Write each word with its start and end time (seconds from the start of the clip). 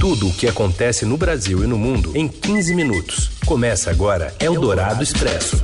Tudo 0.00 0.28
o 0.28 0.32
que 0.32 0.48
acontece 0.48 1.04
no 1.04 1.18
Brasil 1.18 1.62
e 1.62 1.66
no 1.66 1.76
mundo 1.76 2.16
em 2.16 2.26
15 2.26 2.74
minutos. 2.74 3.32
Começa 3.44 3.90
agora 3.90 4.34
Eldorado 4.40 5.02
Expresso. 5.02 5.62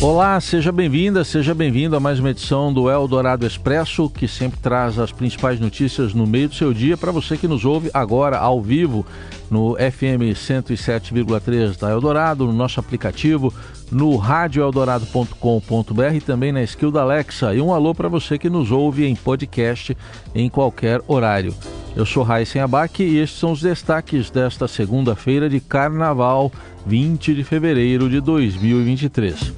Olá, 0.00 0.40
seja 0.40 0.72
bem-vinda, 0.72 1.22
seja 1.22 1.54
bem-vindo 1.54 1.94
a 1.94 2.00
mais 2.00 2.18
uma 2.18 2.30
edição 2.30 2.72
do 2.72 2.90
Eldorado 2.90 3.46
Expresso, 3.46 4.10
que 4.10 4.26
sempre 4.26 4.58
traz 4.58 4.98
as 4.98 5.12
principais 5.12 5.60
notícias 5.60 6.12
no 6.12 6.26
meio 6.26 6.48
do 6.48 6.56
seu 6.56 6.74
dia 6.74 6.96
para 6.96 7.12
você 7.12 7.36
que 7.36 7.46
nos 7.46 7.64
ouve 7.64 7.92
agora 7.94 8.38
ao 8.38 8.60
vivo 8.60 9.06
no 9.48 9.76
FM 9.76 10.34
107,3 10.34 11.78
da 11.78 11.92
Eldorado, 11.92 12.44
no 12.44 12.52
nosso 12.52 12.80
aplicativo, 12.80 13.54
no 13.88 14.16
radioeldorado.com.br 14.16 16.14
e 16.16 16.20
também 16.20 16.50
na 16.50 16.64
skill 16.64 16.90
da 16.90 17.02
Alexa. 17.02 17.54
E 17.54 17.60
um 17.60 17.72
alô 17.72 17.94
para 17.94 18.08
você 18.08 18.36
que 18.36 18.50
nos 18.50 18.72
ouve 18.72 19.06
em 19.06 19.14
podcast 19.14 19.96
em 20.34 20.50
qualquer 20.50 21.00
horário. 21.06 21.54
Eu 21.94 22.06
sou 22.06 22.22
Raíssen 22.22 22.62
Abac 22.62 23.02
e 23.02 23.18
estes 23.18 23.38
são 23.38 23.52
os 23.52 23.60
destaques 23.60 24.30
desta 24.30 24.66
segunda-feira 24.66 25.48
de 25.48 25.60
Carnaval, 25.60 26.50
20 26.86 27.34
de 27.34 27.44
fevereiro 27.44 28.08
de 28.08 28.18
2023. 28.18 29.52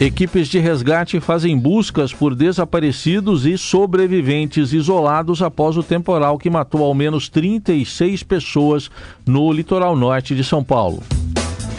Equipes 0.00 0.48
de 0.48 0.58
resgate 0.58 1.20
fazem 1.20 1.56
buscas 1.56 2.12
por 2.12 2.34
desaparecidos 2.34 3.46
e 3.46 3.56
sobreviventes 3.56 4.72
isolados 4.72 5.40
após 5.40 5.76
o 5.76 5.82
temporal 5.82 6.38
que 6.38 6.50
matou 6.50 6.84
ao 6.84 6.94
menos 6.94 7.28
36 7.28 8.22
pessoas 8.24 8.90
no 9.24 9.52
litoral 9.52 9.96
norte 9.96 10.34
de 10.34 10.42
São 10.42 10.62
Paulo. 10.62 11.02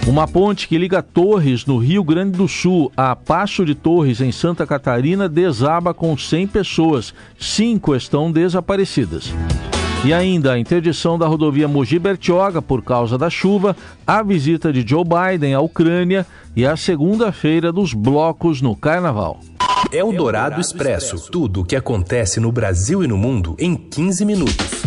Uma 0.08 0.27
ponte 0.27 0.67
que 0.67 0.77
liga 0.77 1.03
Torres, 1.03 1.66
no 1.66 1.77
Rio 1.77 2.03
Grande 2.03 2.38
do 2.38 2.48
Sul, 2.48 2.91
a 2.98 3.16
Passo 3.16 3.63
de 3.63 3.76
Torres, 3.76 4.22
em 4.22 4.31
Santa 4.31 4.66
Catarina, 4.66 5.30
desaba 5.30 5.94
com 5.94 6.17
100 6.17 6.48
pessoas. 6.48 7.13
Cinco 7.38 7.95
estão 7.95 8.31
desaparecidas. 8.31 9.31
E 10.03 10.13
ainda 10.13 10.53
a 10.53 10.59
interdição 10.59 11.20
da 11.20 11.27
rodovia 11.27 11.67
Mogi 11.67 11.99
Bertioga 11.99 12.62
por 12.62 12.81
causa 12.81 13.17
da 13.17 13.30
chuva, 13.30 13.75
a 14.08 14.23
visita 14.23 14.72
de 14.72 14.88
Joe 14.88 15.03
Biden 15.03 15.53
à 15.53 15.59
Ucrânia 15.59 16.25
e 16.56 16.66
a 16.66 16.78
segunda-feira 16.78 17.72
dos 17.72 17.94
blocos 17.94 18.61
no 18.61 18.75
Carnaval. 18.75 19.41
É 19.91 20.03
o 20.03 20.11
Dourado 20.11 20.59
Expresso. 20.59 21.30
Tudo 21.31 21.61
o 21.61 21.66
que 21.66 21.75
acontece 21.75 22.39
no 22.39 22.52
Brasil 22.52 23.03
e 23.03 23.08
no 23.08 23.17
mundo 23.17 23.56
em 23.59 23.75
15 23.75 24.25
minutos. 24.25 24.78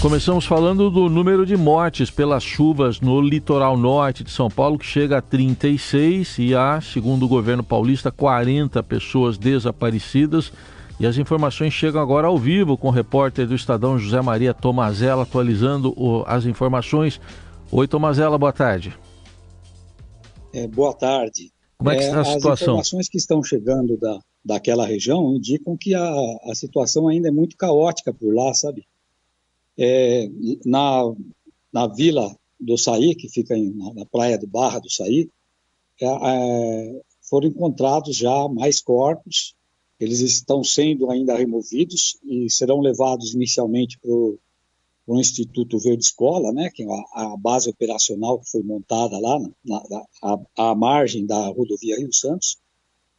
Começamos 0.00 0.46
falando 0.46 0.90
do 0.90 1.10
número 1.10 1.44
de 1.44 1.58
mortes 1.58 2.10
pelas 2.10 2.42
chuvas 2.42 3.02
no 3.02 3.20
litoral 3.20 3.76
norte 3.76 4.24
de 4.24 4.30
São 4.30 4.48
Paulo, 4.48 4.78
que 4.78 4.86
chega 4.86 5.18
a 5.18 5.20
36 5.22 6.38
e 6.38 6.54
há, 6.54 6.80
segundo 6.80 7.26
o 7.26 7.28
governo 7.28 7.62
paulista, 7.62 8.10
40 8.10 8.82
pessoas 8.82 9.36
desaparecidas. 9.36 10.54
E 10.98 11.04
as 11.04 11.18
informações 11.18 11.74
chegam 11.74 12.00
agora 12.00 12.28
ao 12.28 12.38
vivo 12.38 12.78
com 12.78 12.88
o 12.88 12.90
repórter 12.90 13.46
do 13.46 13.54
Estadão 13.54 13.98
José 13.98 14.22
Maria 14.22 14.54
Tomazella 14.54 15.24
atualizando 15.24 15.92
o, 15.94 16.24
as 16.26 16.46
informações. 16.46 17.20
Oi, 17.70 17.86
Tomazella, 17.86 18.38
boa 18.38 18.54
tarde. 18.54 18.96
É, 20.54 20.66
boa 20.66 20.94
tarde. 20.94 21.52
Como 21.76 21.90
é 21.90 21.96
que 21.96 22.04
está 22.04 22.22
a 22.22 22.24
situação? 22.24 22.52
As 22.52 22.62
informações 22.62 23.08
que 23.10 23.18
estão 23.18 23.42
chegando 23.42 23.98
da, 23.98 24.18
daquela 24.42 24.86
região 24.86 25.36
indicam 25.36 25.76
que 25.78 25.94
a, 25.94 26.10
a 26.44 26.54
situação 26.54 27.06
ainda 27.06 27.28
é 27.28 27.30
muito 27.30 27.54
caótica 27.54 28.14
por 28.14 28.34
lá, 28.34 28.54
sabe? 28.54 28.86
É, 29.82 30.28
na, 30.64 31.02
na 31.72 31.86
vila 31.86 32.36
do 32.60 32.76
Saí, 32.76 33.14
que 33.14 33.30
fica 33.30 33.56
em, 33.56 33.72
na, 33.94 34.04
praia 34.04 34.36
de 34.36 34.46
Barra 34.46 34.78
do 34.78 34.90
Saí, 34.90 35.30
é, 36.00 36.06
é, 36.06 37.00
foram 37.22 37.48
encontrados 37.48 38.14
já 38.14 38.48
mais 38.48 38.80
corpos. 38.82 39.54
Eles 39.98 40.20
estão 40.20 40.62
sendo 40.62 41.10
ainda 41.10 41.36
removidos 41.36 42.18
e 42.24 42.50
serão 42.50 42.80
levados 42.80 43.34
inicialmente 43.34 43.98
para 43.98 44.10
o 44.10 44.38
Instituto 45.18 45.78
Verde 45.78 46.04
Escola, 46.04 46.52
né, 46.52 46.70
que 46.74 46.82
é 46.82 46.86
a, 46.86 47.32
a, 47.32 47.36
base 47.36 47.68
operacional 47.68 48.38
que 48.38 48.50
foi 48.50 48.62
montada 48.62 49.18
lá 49.18 49.38
na, 49.64 49.82
na 49.88 50.04
a, 50.22 50.70
a, 50.70 50.74
margem 50.74 51.26
da 51.26 51.48
rodovia 51.48 51.98
Rio 51.98 52.12
Santos, 52.12 52.58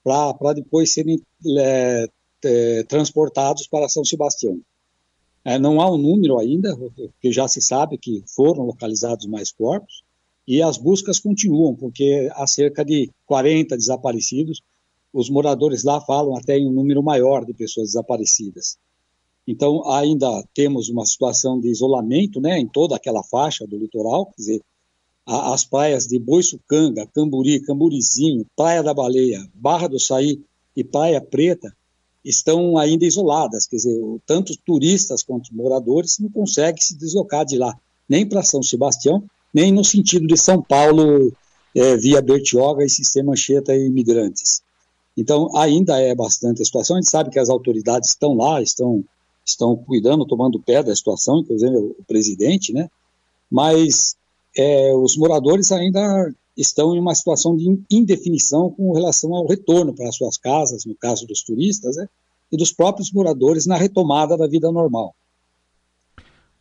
para 0.03 0.53
depois 0.53 0.93
serem 0.93 1.21
é, 1.59 2.07
é, 2.43 2.83
transportados 2.83 3.67
para 3.67 3.89
São 3.89 4.03
Sebastião. 4.03 4.59
É, 5.43 5.57
não 5.57 5.81
há 5.81 5.91
um 5.91 5.97
número 5.97 6.39
ainda, 6.39 6.75
porque 6.95 7.31
já 7.31 7.47
se 7.47 7.61
sabe 7.61 7.97
que 7.97 8.23
foram 8.27 8.63
localizados 8.63 9.25
mais 9.25 9.51
corpos, 9.51 10.03
e 10.47 10.61
as 10.61 10.77
buscas 10.77 11.19
continuam, 11.19 11.75
porque 11.75 12.29
há 12.33 12.45
cerca 12.45 12.83
de 12.83 13.09
40 13.25 13.75
desaparecidos. 13.75 14.61
Os 15.13 15.29
moradores 15.29 15.83
lá 15.83 16.01
falam 16.01 16.35
até 16.35 16.57
em 16.57 16.67
um 16.67 16.71
número 16.71 17.01
maior 17.03 17.45
de 17.45 17.53
pessoas 17.53 17.89
desaparecidas. 17.89 18.77
Então, 19.47 19.89
ainda 19.89 20.27
temos 20.53 20.89
uma 20.89 21.05
situação 21.05 21.59
de 21.59 21.69
isolamento 21.69 22.39
né, 22.39 22.59
em 22.59 22.67
toda 22.67 22.95
aquela 22.95 23.23
faixa 23.23 23.65
do 23.65 23.77
litoral, 23.77 24.27
quer 24.27 24.35
dizer, 24.37 24.61
as 25.25 25.65
praias 25.65 26.07
de 26.07 26.19
Boiçucanga, 26.19 27.07
Camburi, 27.13 27.61
Camburizinho, 27.61 28.45
Praia 28.55 28.83
da 28.83 28.93
Baleia, 28.93 29.39
Barra 29.53 29.87
do 29.87 29.99
Saí 29.99 30.41
e 30.75 30.83
Praia 30.83 31.21
Preta 31.21 31.71
estão 32.23 32.77
ainda 32.77 33.05
isoladas, 33.05 33.65
quer 33.65 33.77
dizer, 33.77 33.99
tanto 34.25 34.57
turistas 34.65 35.23
quanto 35.23 35.55
moradores 35.55 36.19
não 36.19 36.29
conseguem 36.29 36.81
se 36.81 36.95
deslocar 36.95 37.45
de 37.45 37.57
lá, 37.57 37.75
nem 38.07 38.27
para 38.27 38.43
São 38.43 38.61
Sebastião, 38.61 39.23
nem 39.53 39.71
no 39.71 39.83
sentido 39.83 40.27
de 40.27 40.37
São 40.37 40.61
Paulo, 40.61 41.33
é, 41.75 41.97
via 41.97 42.21
Bertioga 42.21 42.83
e 42.83 42.89
Sistema 42.89 43.33
Anchieta 43.33 43.75
e 43.75 43.87
imigrantes. 43.87 44.61
Então, 45.17 45.55
ainda 45.57 45.99
é 45.99 46.15
bastante 46.15 46.61
a 46.61 46.65
situação, 46.65 46.95
a 46.95 47.01
gente 47.01 47.09
sabe 47.09 47.29
que 47.29 47.39
as 47.39 47.49
autoridades 47.49 48.09
estão 48.09 48.33
lá, 48.33 48.61
estão, 48.61 49.03
estão 49.45 49.75
cuidando, 49.75 50.25
tomando 50.25 50.59
pé 50.59 50.83
da 50.83 50.95
situação, 50.95 51.39
inclusive 51.39 51.75
o 51.75 52.03
presidente, 52.07 52.71
né? 52.71 52.89
mas 53.49 54.15
é, 54.55 54.93
os 54.93 55.17
moradores 55.17 55.71
ainda 55.71 56.33
estão 56.57 56.95
em 56.95 56.99
uma 56.99 57.15
situação 57.15 57.55
de 57.55 57.79
indefinição 57.89 58.69
com 58.69 58.93
relação 58.93 59.33
ao 59.33 59.47
retorno 59.47 59.93
para 59.95 60.11
suas 60.11 60.37
casas, 60.37 60.85
no 60.85 60.95
caso 60.95 61.25
dos 61.25 61.41
turistas, 61.43 61.95
né, 61.95 62.07
e 62.51 62.57
dos 62.57 62.71
próprios 62.71 63.11
moradores 63.11 63.65
na 63.65 63.77
retomada 63.77 64.37
da 64.37 64.47
vida 64.47 64.71
normal. 64.71 65.15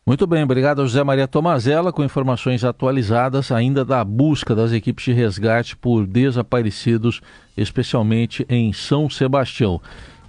Muito 0.05 0.25
bem, 0.25 0.43
obrigado 0.43 0.81
José 0.81 1.03
Maria 1.03 1.27
Tomazella 1.27 1.93
com 1.93 2.03
informações 2.03 2.63
atualizadas 2.63 3.51
ainda 3.51 3.85
da 3.85 4.03
busca 4.03 4.55
das 4.55 4.71
equipes 4.71 5.05
de 5.05 5.13
resgate 5.13 5.77
por 5.77 6.07
desaparecidos, 6.07 7.21
especialmente 7.55 8.45
em 8.49 8.73
São 8.73 9.09
Sebastião. 9.09 9.79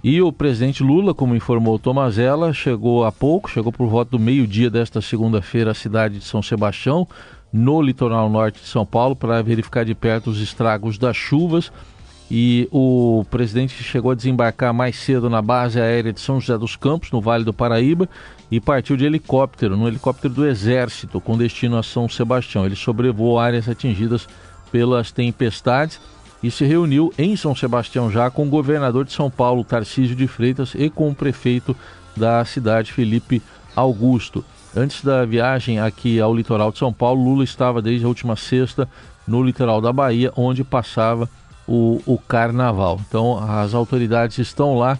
E 0.03 0.21
o 0.21 0.31
presidente 0.31 0.83
Lula, 0.83 1.13
como 1.13 1.35
informou 1.35 1.79
Tomazella, 1.79 2.53
chegou 2.53 3.03
há 3.03 3.11
pouco, 3.11 3.49
chegou 3.49 3.71
por 3.71 3.87
volta 3.87 4.11
do 4.11 4.19
meio-dia 4.19 4.69
desta 4.69 5.01
segunda-feira 5.01 5.71
à 5.71 5.73
cidade 5.73 6.19
de 6.19 6.25
São 6.25 6.43
Sebastião, 6.43 7.07
no 7.53 7.79
litoral 7.79 8.27
norte 8.29 8.59
de 8.59 8.67
São 8.67 8.83
Paulo 8.83 9.15
para 9.15 9.43
verificar 9.43 9.85
de 9.85 9.93
perto 9.93 10.31
os 10.31 10.41
estragos 10.41 10.97
das 10.97 11.15
chuvas. 11.15 11.71
E 12.31 12.67
o 12.71 13.23
presidente 13.29 13.83
chegou 13.83 14.09
a 14.09 14.15
desembarcar 14.15 14.73
mais 14.73 14.95
cedo 14.95 15.29
na 15.29 15.39
base 15.39 15.79
aérea 15.79 16.11
de 16.11 16.19
São 16.19 16.41
José 16.41 16.57
dos 16.57 16.75
Campos, 16.75 17.11
no 17.11 17.21
Vale 17.21 17.43
do 17.43 17.53
Paraíba, 17.53 18.09
e 18.49 18.59
partiu 18.59 18.97
de 18.97 19.05
helicóptero, 19.05 19.77
no 19.77 19.87
helicóptero 19.87 20.33
do 20.33 20.45
Exército, 20.45 21.21
com 21.21 21.37
destino 21.37 21.77
a 21.77 21.83
São 21.83 22.09
Sebastião. 22.09 22.65
Ele 22.65 22.75
sobrevoou 22.75 23.37
áreas 23.37 23.69
atingidas 23.69 24.27
pelas 24.71 25.11
tempestades 25.11 25.99
e 26.41 26.49
se 26.49 26.65
reuniu 26.65 27.13
em 27.17 27.35
São 27.35 27.55
Sebastião 27.55 28.09
já 28.09 28.31
com 28.31 28.47
o 28.47 28.49
governador 28.49 29.05
de 29.05 29.13
São 29.13 29.29
Paulo, 29.29 29.63
Tarcísio 29.63 30.15
de 30.15 30.27
Freitas, 30.27 30.73
e 30.75 30.89
com 30.89 31.09
o 31.09 31.15
prefeito 31.15 31.75
da 32.17 32.43
cidade, 32.45 32.91
Felipe 32.91 33.43
Augusto. 33.75 34.43
Antes 34.75 35.03
da 35.03 35.23
viagem 35.23 35.79
aqui 35.79 36.19
ao 36.19 36.35
litoral 36.35 36.71
de 36.71 36.79
São 36.79 36.91
Paulo, 36.91 37.23
Lula 37.23 37.43
estava 37.43 37.81
desde 37.81 38.05
a 38.05 38.07
última 38.07 38.35
sexta 38.35 38.89
no 39.27 39.43
litoral 39.43 39.79
da 39.79 39.93
Bahia, 39.93 40.31
onde 40.35 40.63
passava 40.63 41.29
o, 41.67 42.01
o 42.05 42.17
carnaval. 42.17 42.99
Então, 43.07 43.37
as 43.37 43.75
autoridades 43.75 44.39
estão 44.39 44.75
lá 44.75 44.97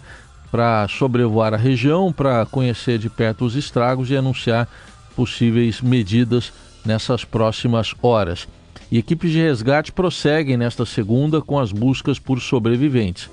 para 0.50 0.86
sobrevoar 0.86 1.52
a 1.52 1.56
região, 1.56 2.12
para 2.12 2.46
conhecer 2.46 2.98
de 2.98 3.10
perto 3.10 3.44
os 3.44 3.56
estragos 3.56 4.10
e 4.10 4.16
anunciar 4.16 4.68
possíveis 5.16 5.80
medidas 5.80 6.52
nessas 6.84 7.24
próximas 7.24 7.92
horas. 8.00 8.46
E 8.92 8.98
equipes 8.98 9.32
de 9.32 9.42
resgate 9.42 9.90
prosseguem 9.90 10.56
nesta 10.56 10.86
segunda 10.86 11.40
com 11.42 11.58
as 11.58 11.72
buscas 11.72 12.20
por 12.20 12.40
sobreviventes. 12.40 13.28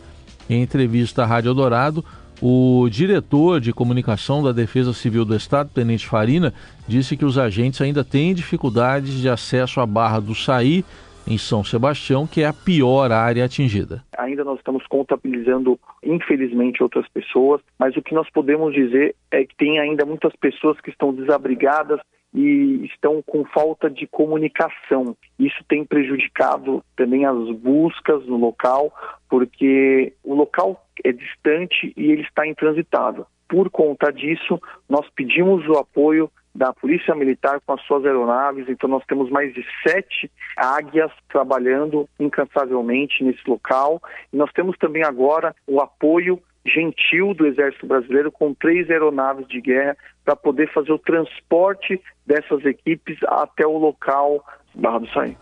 Em 0.49 0.63
entrevista 0.63 1.21
à 1.21 1.25
Rádio 1.27 1.53
Dourado, 1.53 2.03
o 2.41 2.89
diretor 2.89 3.59
de 3.59 3.71
comunicação 3.71 4.41
da 4.41 4.51
Defesa 4.51 4.93
Civil 4.93 5.23
do 5.23 5.35
Estado, 5.35 5.69
Tenente 5.73 6.07
Farina, 6.07 6.51
disse 6.87 7.15
que 7.15 7.23
os 7.23 7.37
agentes 7.37 7.79
ainda 7.81 8.03
têm 8.03 8.33
dificuldades 8.33 9.21
de 9.21 9.29
acesso 9.29 9.79
à 9.79 9.85
Barra 9.85 10.19
do 10.19 10.33
Saí, 10.33 10.83
em 11.27 11.37
São 11.37 11.63
Sebastião, 11.63 12.25
que 12.25 12.41
é 12.41 12.47
a 12.47 12.53
pior 12.53 13.11
área 13.11 13.45
atingida. 13.45 14.03
Ainda 14.17 14.43
nós 14.43 14.57
estamos 14.57 14.85
contabilizando, 14.87 15.79
infelizmente, 16.03 16.81
outras 16.81 17.07
pessoas, 17.09 17.61
mas 17.77 17.95
o 17.95 18.01
que 18.01 18.15
nós 18.15 18.27
podemos 18.31 18.73
dizer 18.73 19.15
é 19.29 19.45
que 19.45 19.55
tem 19.55 19.79
ainda 19.79 20.03
muitas 20.03 20.35
pessoas 20.35 20.81
que 20.81 20.89
estão 20.89 21.13
desabrigadas 21.13 21.99
e 22.33 22.85
estão 22.85 23.21
com 23.21 23.43
falta 23.45 23.89
de 23.89 24.07
comunicação. 24.07 25.15
Isso 25.37 25.63
tem 25.67 25.83
prejudicado 25.83 26.83
também 26.95 27.25
as 27.25 27.51
buscas 27.57 28.25
no 28.25 28.37
local, 28.37 28.91
porque 29.29 30.13
o 30.23 30.33
local 30.33 30.81
é 31.03 31.11
distante 31.11 31.93
e 31.95 32.11
ele 32.11 32.21
está 32.21 32.47
intransitável. 32.47 33.25
Por 33.47 33.69
conta 33.69 34.11
disso, 34.11 34.61
nós 34.89 35.07
pedimos 35.15 35.67
o 35.67 35.77
apoio 35.77 36.31
da 36.53 36.73
Polícia 36.73 37.15
Militar 37.15 37.59
com 37.65 37.73
as 37.73 37.81
suas 37.83 38.05
aeronaves. 38.05 38.67
Então, 38.67 38.89
nós 38.89 39.03
temos 39.05 39.29
mais 39.29 39.53
de 39.53 39.65
sete 39.85 40.29
águias 40.55 41.11
trabalhando 41.29 42.07
incansavelmente 42.19 43.23
nesse 43.23 43.41
local. 43.49 44.01
E 44.31 44.37
nós 44.37 44.51
temos 44.51 44.77
também 44.77 45.03
agora 45.03 45.55
o 45.67 45.81
apoio 45.81 46.41
gentil 46.65 47.33
do 47.33 47.47
Exército 47.47 47.87
Brasileiro 47.87 48.31
com 48.31 48.53
três 48.53 48.89
aeronaves 48.89 49.47
de 49.47 49.59
guerra 49.59 49.97
para 50.23 50.35
poder 50.35 50.71
fazer 50.71 50.91
o 50.91 50.99
transporte 50.99 51.99
dessas 52.25 52.63
equipes 52.65 53.17
até 53.23 53.65
o 53.65 53.77
local 53.77 54.45
Barra 54.75 54.99
do 54.99 55.09
Saí. 55.09 55.35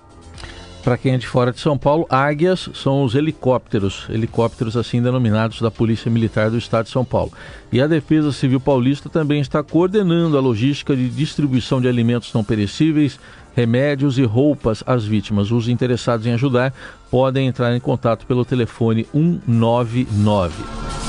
Para 0.83 0.97
quem 0.97 1.13
é 1.13 1.17
de 1.17 1.27
fora 1.27 1.51
de 1.51 1.59
São 1.59 1.77
Paulo, 1.77 2.07
águias 2.09 2.69
são 2.73 3.03
os 3.03 3.13
helicópteros, 3.13 4.05
helicópteros 4.09 4.77
assim 4.77 5.01
denominados 5.01 5.61
da 5.61 5.69
Polícia 5.69 6.09
Militar 6.09 6.49
do 6.49 6.57
Estado 6.57 6.85
de 6.85 6.91
São 6.91 7.03
Paulo. 7.03 7.31
E 7.71 7.81
a 7.81 7.87
Defesa 7.87 8.31
Civil 8.31 8.59
Paulista 8.59 9.09
também 9.09 9.41
está 9.41 9.61
coordenando 9.61 10.37
a 10.37 10.41
logística 10.41 10.95
de 10.95 11.09
distribuição 11.09 11.81
de 11.81 11.87
alimentos 11.87 12.33
não 12.33 12.43
perecíveis, 12.43 13.19
remédios 13.55 14.17
e 14.17 14.23
roupas 14.23 14.81
às 14.87 15.03
vítimas. 15.03 15.51
Os 15.51 15.67
interessados 15.67 16.25
em 16.25 16.33
ajudar 16.33 16.73
podem 17.11 17.47
entrar 17.47 17.75
em 17.75 17.79
contato 17.79 18.25
pelo 18.25 18.45
telefone 18.45 19.05
199. 19.13 21.08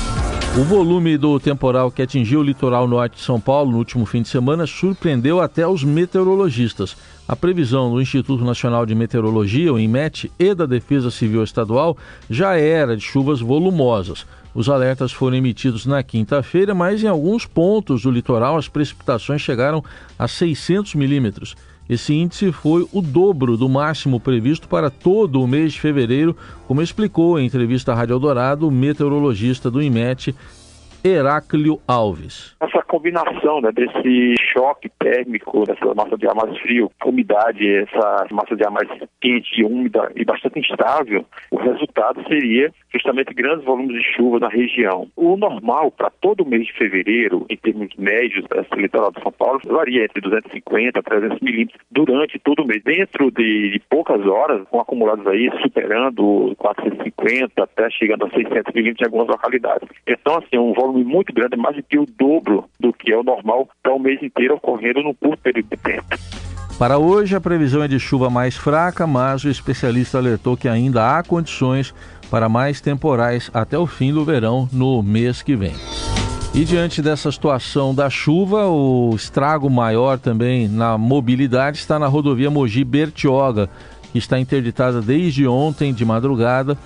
O 0.59 0.63
volume 0.65 1.17
do 1.17 1.39
temporal 1.39 1.89
que 1.89 2.01
atingiu 2.01 2.41
o 2.41 2.43
litoral 2.43 2.85
norte 2.85 3.15
de 3.15 3.21
São 3.21 3.39
Paulo 3.39 3.71
no 3.71 3.77
último 3.77 4.05
fim 4.05 4.21
de 4.21 4.27
semana 4.27 4.67
surpreendeu 4.67 5.39
até 5.39 5.65
os 5.65 5.81
meteorologistas. 5.81 6.97
A 7.25 7.37
previsão 7.37 7.89
do 7.89 8.01
Instituto 8.01 8.43
Nacional 8.43 8.85
de 8.85 8.93
Meteorologia, 8.93 9.71
o 9.71 9.79
INMET, 9.79 10.29
e 10.37 10.53
da 10.53 10.65
Defesa 10.65 11.09
Civil 11.09 11.41
Estadual 11.41 11.97
já 12.29 12.57
era 12.57 12.97
de 12.97 13.01
chuvas 13.01 13.39
volumosas. 13.39 14.25
Os 14.53 14.67
alertas 14.67 15.13
foram 15.13 15.37
emitidos 15.37 15.85
na 15.85 16.03
quinta-feira, 16.03 16.75
mas 16.75 17.01
em 17.01 17.07
alguns 17.07 17.45
pontos 17.45 18.01
do 18.01 18.11
litoral 18.11 18.57
as 18.57 18.67
precipitações 18.67 19.41
chegaram 19.41 19.81
a 20.19 20.27
600 20.27 20.95
milímetros. 20.95 21.55
Esse 21.91 22.13
índice 22.13 22.53
foi 22.53 22.87
o 22.93 23.01
dobro 23.01 23.57
do 23.57 23.67
máximo 23.67 24.17
previsto 24.17 24.65
para 24.65 24.89
todo 24.89 25.43
o 25.43 25.47
mês 25.47 25.73
de 25.73 25.81
fevereiro, 25.81 26.33
como 26.65 26.81
explicou 26.81 27.37
em 27.37 27.45
entrevista 27.45 27.91
à 27.91 27.95
Rádio 27.95 28.13
Eldorado 28.13 28.65
o 28.65 28.71
meteorologista 28.71 29.69
do 29.69 29.81
IMET, 29.81 30.33
Heráclio 31.03 31.81
Alves. 31.85 32.55
Essa 32.61 32.81
combinação 32.83 33.59
né, 33.59 33.73
choque 34.51 34.89
térmico, 34.99 35.65
dessa 35.65 35.93
massa 35.93 36.17
de 36.17 36.27
ar 36.27 36.35
mais 36.35 36.57
frio, 36.59 36.91
umidade, 37.05 37.67
essa 37.67 38.27
massa 38.31 38.55
de 38.55 38.63
ar 38.63 38.71
mais 38.71 38.87
quente, 39.19 39.63
úmida 39.63 40.11
e 40.15 40.25
bastante 40.25 40.59
instável, 40.59 41.25
o 41.49 41.57
resultado 41.57 42.23
seria 42.27 42.71
justamente 42.93 43.33
grandes 43.33 43.65
volumes 43.65 43.95
de 43.95 44.15
chuva 44.15 44.39
na 44.39 44.49
região. 44.49 45.07
O 45.15 45.37
normal 45.37 45.91
para 45.91 46.09
todo 46.09 46.45
mês 46.45 46.67
de 46.67 46.73
fevereiro, 46.73 47.45
em 47.49 47.57
termos 47.57 47.95
médios 47.97 48.45
desse 48.47 48.75
litoral 48.75 49.11
de 49.11 49.21
São 49.21 49.31
Paulo, 49.31 49.59
varia 49.65 50.03
entre 50.03 50.21
250 50.21 50.99
a 50.99 51.03
300 51.03 51.39
milímetros 51.39 51.81
durante 51.89 52.39
todo 52.39 52.63
o 52.63 52.67
mês. 52.67 52.83
Dentro 52.83 53.31
de, 53.31 53.71
de 53.71 53.79
poucas 53.89 54.25
horas, 54.25 54.67
com 54.69 54.79
acumulados 54.79 55.25
aí 55.27 55.49
superando 55.61 56.53
450 56.57 57.63
até 57.63 57.89
chegando 57.91 58.25
a 58.25 58.29
600 58.29 58.73
milímetros 58.73 59.01
em 59.01 59.05
algumas 59.05 59.27
localidades. 59.27 59.87
Então, 60.07 60.37
assim, 60.37 60.57
um 60.57 60.73
volume 60.73 61.03
muito 61.03 61.33
grande, 61.33 61.55
mais 61.55 61.75
do 61.75 61.83
que 61.83 61.97
o 61.97 62.05
dobro 62.05 62.65
do 62.79 62.91
que 62.91 63.11
é 63.11 63.17
o 63.17 63.23
normal 63.23 63.69
para 63.81 63.93
o 63.93 63.99
mês 63.99 64.21
inteiro 64.21 64.40
ocorrendo 64.49 65.03
num 65.03 65.13
curto 65.13 65.41
período 65.41 65.67
de 65.69 65.77
tempo. 65.77 66.17
Para 66.79 66.97
hoje, 66.97 67.35
a 67.35 67.41
previsão 67.41 67.83
é 67.83 67.87
de 67.87 67.99
chuva 67.99 68.29
mais 68.29 68.57
fraca, 68.57 69.05
mas 69.05 69.43
o 69.43 69.49
especialista 69.49 70.17
alertou 70.17 70.57
que 70.57 70.67
ainda 70.67 71.15
há 71.15 71.21
condições 71.21 71.93
para 72.31 72.49
mais 72.49 72.81
temporais 72.81 73.51
até 73.53 73.77
o 73.77 73.85
fim 73.85 74.11
do 74.11 74.25
verão 74.25 74.67
no 74.71 75.03
mês 75.03 75.43
que 75.43 75.55
vem. 75.55 75.75
E 76.53 76.65
diante 76.65 77.01
dessa 77.01 77.31
situação 77.31 77.93
da 77.93 78.09
chuva, 78.09 78.65
o 78.67 79.13
estrago 79.15 79.69
maior 79.69 80.17
também 80.17 80.67
na 80.67 80.97
mobilidade 80.97 81.77
está 81.77 81.99
na 81.99 82.07
rodovia 82.07 82.49
Mogi 82.49 82.83
Bertioga, 82.83 83.69
que 84.11 84.17
está 84.17 84.39
interditada 84.39 85.01
desde 85.01 85.47
ontem 85.47 85.93
de 85.93 86.03
madrugada, 86.03 86.77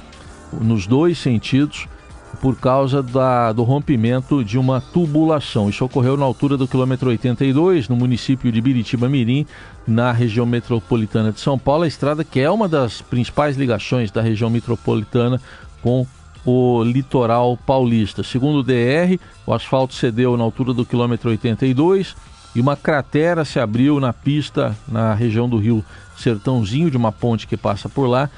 nos 0.51 0.85
dois 0.85 1.17
sentidos 1.17 1.87
por 2.35 2.55
causa 2.57 3.01
da, 3.01 3.51
do 3.51 3.63
rompimento 3.63 4.43
de 4.43 4.57
uma 4.57 4.79
tubulação. 4.79 5.69
Isso 5.69 5.83
ocorreu 5.85 6.17
na 6.17 6.25
altura 6.25 6.57
do 6.57 6.67
quilômetro 6.67 7.09
82, 7.09 7.89
no 7.89 7.95
município 7.95 8.51
de 8.51 8.61
Biritiba 8.61 9.09
Mirim, 9.09 9.45
na 9.87 10.11
região 10.11 10.45
metropolitana 10.45 11.31
de 11.31 11.39
São 11.39 11.57
Paulo. 11.57 11.83
A 11.83 11.87
estrada 11.87 12.23
que 12.23 12.39
é 12.39 12.49
uma 12.49 12.67
das 12.67 13.01
principais 13.01 13.57
ligações 13.57 14.11
da 14.11 14.21
região 14.21 14.49
metropolitana 14.49 15.41
com 15.81 16.05
o 16.45 16.83
litoral 16.83 17.57
paulista. 17.57 18.23
Segundo 18.23 18.59
o 18.59 18.63
DR, 18.63 19.19
o 19.45 19.53
asfalto 19.53 19.95
cedeu 19.95 20.37
na 20.37 20.43
altura 20.43 20.73
do 20.73 20.85
quilômetro 20.85 21.29
82 21.29 22.15
e 22.55 22.61
uma 22.61 22.75
cratera 22.75 23.43
se 23.43 23.59
abriu 23.59 23.99
na 23.99 24.13
pista 24.13 24.75
na 24.87 25.13
região 25.13 25.49
do 25.49 25.57
rio 25.57 25.83
Sertãozinho, 26.15 26.89
de 26.89 26.95
uma 26.95 27.11
ponte 27.11 27.47
que 27.47 27.57
passa 27.57 27.89
por 27.89 28.07
lá, 28.07 28.29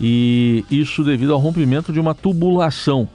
e 0.00 0.64
isso 0.70 1.02
devido 1.04 1.32
ao 1.32 1.38
rompimento 1.38 1.92
de 1.92 2.00
uma 2.00 2.14
tubulação. 2.14 3.08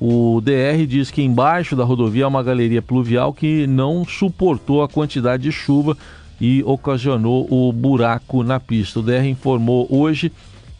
O 0.00 0.42
DR 0.42 0.86
diz 0.86 1.10
que 1.10 1.22
embaixo 1.22 1.74
da 1.74 1.82
rodovia 1.82 2.26
há 2.26 2.28
uma 2.28 2.42
galeria 2.42 2.82
pluvial 2.82 3.32
que 3.32 3.66
não 3.66 4.04
suportou 4.04 4.82
a 4.82 4.88
quantidade 4.88 5.44
de 5.44 5.52
chuva 5.52 5.96
e 6.40 6.62
ocasionou 6.64 7.46
o 7.50 7.72
buraco 7.72 8.42
na 8.42 8.60
pista. 8.60 9.00
O 9.00 9.02
DR 9.02 9.24
informou 9.24 9.86
hoje 9.90 10.30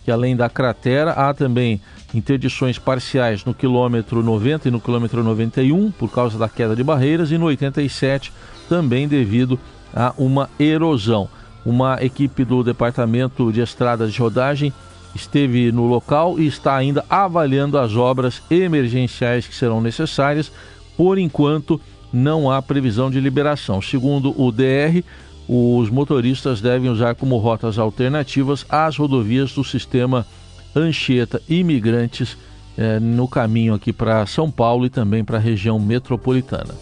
que 0.04 0.10
além 0.10 0.36
da 0.36 0.48
cratera 0.48 1.12
há 1.12 1.32
também 1.32 1.80
interdições 2.14 2.78
parciais 2.78 3.44
no 3.44 3.52
quilômetro 3.52 4.22
90 4.22 4.68
e 4.68 4.70
no 4.70 4.80
quilômetro 4.80 5.24
91 5.24 5.90
por 5.90 6.10
causa 6.12 6.38
da 6.38 6.48
queda 6.48 6.76
de 6.76 6.84
barreiras 6.84 7.32
e 7.32 7.38
no 7.38 7.46
87 7.46 8.32
também 8.68 9.08
devido 9.08 9.58
a 9.94 10.14
uma 10.18 10.48
erosão. 10.60 11.28
Uma 11.64 11.98
equipe 12.04 12.44
do 12.44 12.62
Departamento 12.62 13.50
de 13.50 13.60
Estradas 13.60 14.12
de 14.12 14.20
Rodagem 14.20 14.72
esteve 15.16 15.72
no 15.72 15.86
local 15.86 16.38
e 16.38 16.46
está 16.46 16.76
ainda 16.76 17.04
avaliando 17.10 17.76
as 17.78 17.96
obras 17.96 18.40
emergenciais 18.48 19.46
que 19.46 19.54
serão 19.54 19.80
necessárias. 19.80 20.52
Por 20.96 21.18
enquanto, 21.18 21.80
não 22.12 22.50
há 22.50 22.62
previsão 22.62 23.10
de 23.10 23.20
liberação. 23.20 23.82
Segundo 23.82 24.32
o 24.40 24.52
DR, 24.52 25.02
os 25.48 25.90
motoristas 25.90 26.60
devem 26.60 26.90
usar 26.90 27.14
como 27.14 27.36
rotas 27.38 27.78
alternativas 27.78 28.64
as 28.68 28.96
rodovias 28.96 29.52
do 29.52 29.64
sistema 29.64 30.26
Anchieta 30.74 31.42
Imigrantes 31.48 32.36
eh, 32.76 33.00
no 33.00 33.26
caminho 33.26 33.74
aqui 33.74 33.92
para 33.92 34.26
São 34.26 34.50
Paulo 34.50 34.86
e 34.86 34.90
também 34.90 35.24
para 35.24 35.38
a 35.38 35.40
região 35.40 35.78
metropolitana. 35.78 36.74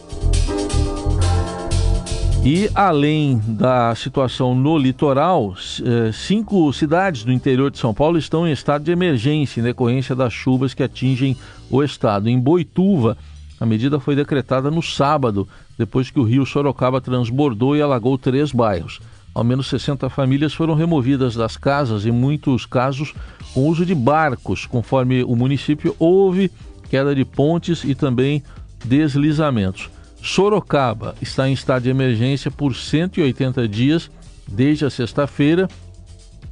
E 2.44 2.68
além 2.74 3.40
da 3.48 3.94
situação 3.94 4.54
no 4.54 4.76
litoral, 4.76 5.54
eh, 5.82 6.12
cinco 6.12 6.70
cidades 6.74 7.24
do 7.24 7.32
interior 7.32 7.70
de 7.70 7.78
São 7.78 7.94
Paulo 7.94 8.18
estão 8.18 8.46
em 8.46 8.52
estado 8.52 8.84
de 8.84 8.90
emergência 8.90 9.60
em 9.60 9.64
decorrência 9.64 10.14
das 10.14 10.34
chuvas 10.34 10.74
que 10.74 10.82
atingem 10.82 11.38
o 11.70 11.82
estado. 11.82 12.28
Em 12.28 12.38
Boituva, 12.38 13.16
a 13.58 13.64
medida 13.64 13.98
foi 13.98 14.14
decretada 14.14 14.70
no 14.70 14.82
sábado, 14.82 15.48
depois 15.78 16.10
que 16.10 16.20
o 16.20 16.22
rio 16.22 16.44
Sorocaba 16.44 17.00
transbordou 17.00 17.74
e 17.74 17.80
alagou 17.80 18.18
três 18.18 18.52
bairros. 18.52 19.00
Ao 19.34 19.42
menos 19.42 19.66
60 19.68 20.10
famílias 20.10 20.52
foram 20.52 20.74
removidas 20.74 21.34
das 21.34 21.56
casas, 21.56 22.04
em 22.04 22.12
muitos 22.12 22.66
casos 22.66 23.14
com 23.54 23.66
uso 23.66 23.86
de 23.86 23.94
barcos. 23.94 24.66
Conforme 24.66 25.24
o 25.24 25.34
município, 25.34 25.96
houve 25.98 26.50
queda 26.90 27.14
de 27.14 27.24
pontes 27.24 27.84
e 27.84 27.94
também 27.94 28.42
deslizamentos. 28.84 29.88
Sorocaba 30.24 31.14
está 31.20 31.46
em 31.46 31.52
estado 31.52 31.82
de 31.82 31.90
emergência 31.90 32.50
por 32.50 32.74
180 32.74 33.68
dias 33.68 34.10
desde 34.48 34.86
a 34.86 34.90
sexta-feira, 34.90 35.68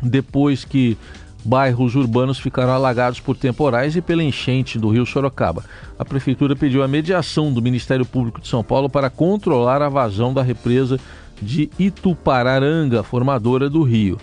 depois 0.03 0.63
que 0.63 0.99
bairros 1.43 1.95
urbanos 1.95 2.39
ficaram 2.39 2.75
alagados 2.75 3.19
por 3.19 3.35
temporais 3.35 3.97
e 3.97 4.03
pela 4.03 4.23
enchente 4.23 4.79
do 4.79 4.91
rio 4.91 5.07
Sorocaba. 5.07 5.65
A 5.99 6.05
prefeitura 6.05 6.55
pediu 6.55 6.83
a 6.83 6.89
mediação 6.89 7.51
do 7.51 7.63
Ministério 7.63 8.05
Público 8.05 8.43
de 8.43 8.47
São 8.47 8.63
Paulo 8.63 8.91
para 8.91 9.09
controlar 9.09 9.81
a 9.81 9.89
vazão 9.89 10.35
da 10.35 10.43
represa 10.43 11.01
de 11.41 11.71
Itupararanga, 11.79 13.03
formadora 13.03 13.71
do 13.71 13.83
rio. 13.83 14.19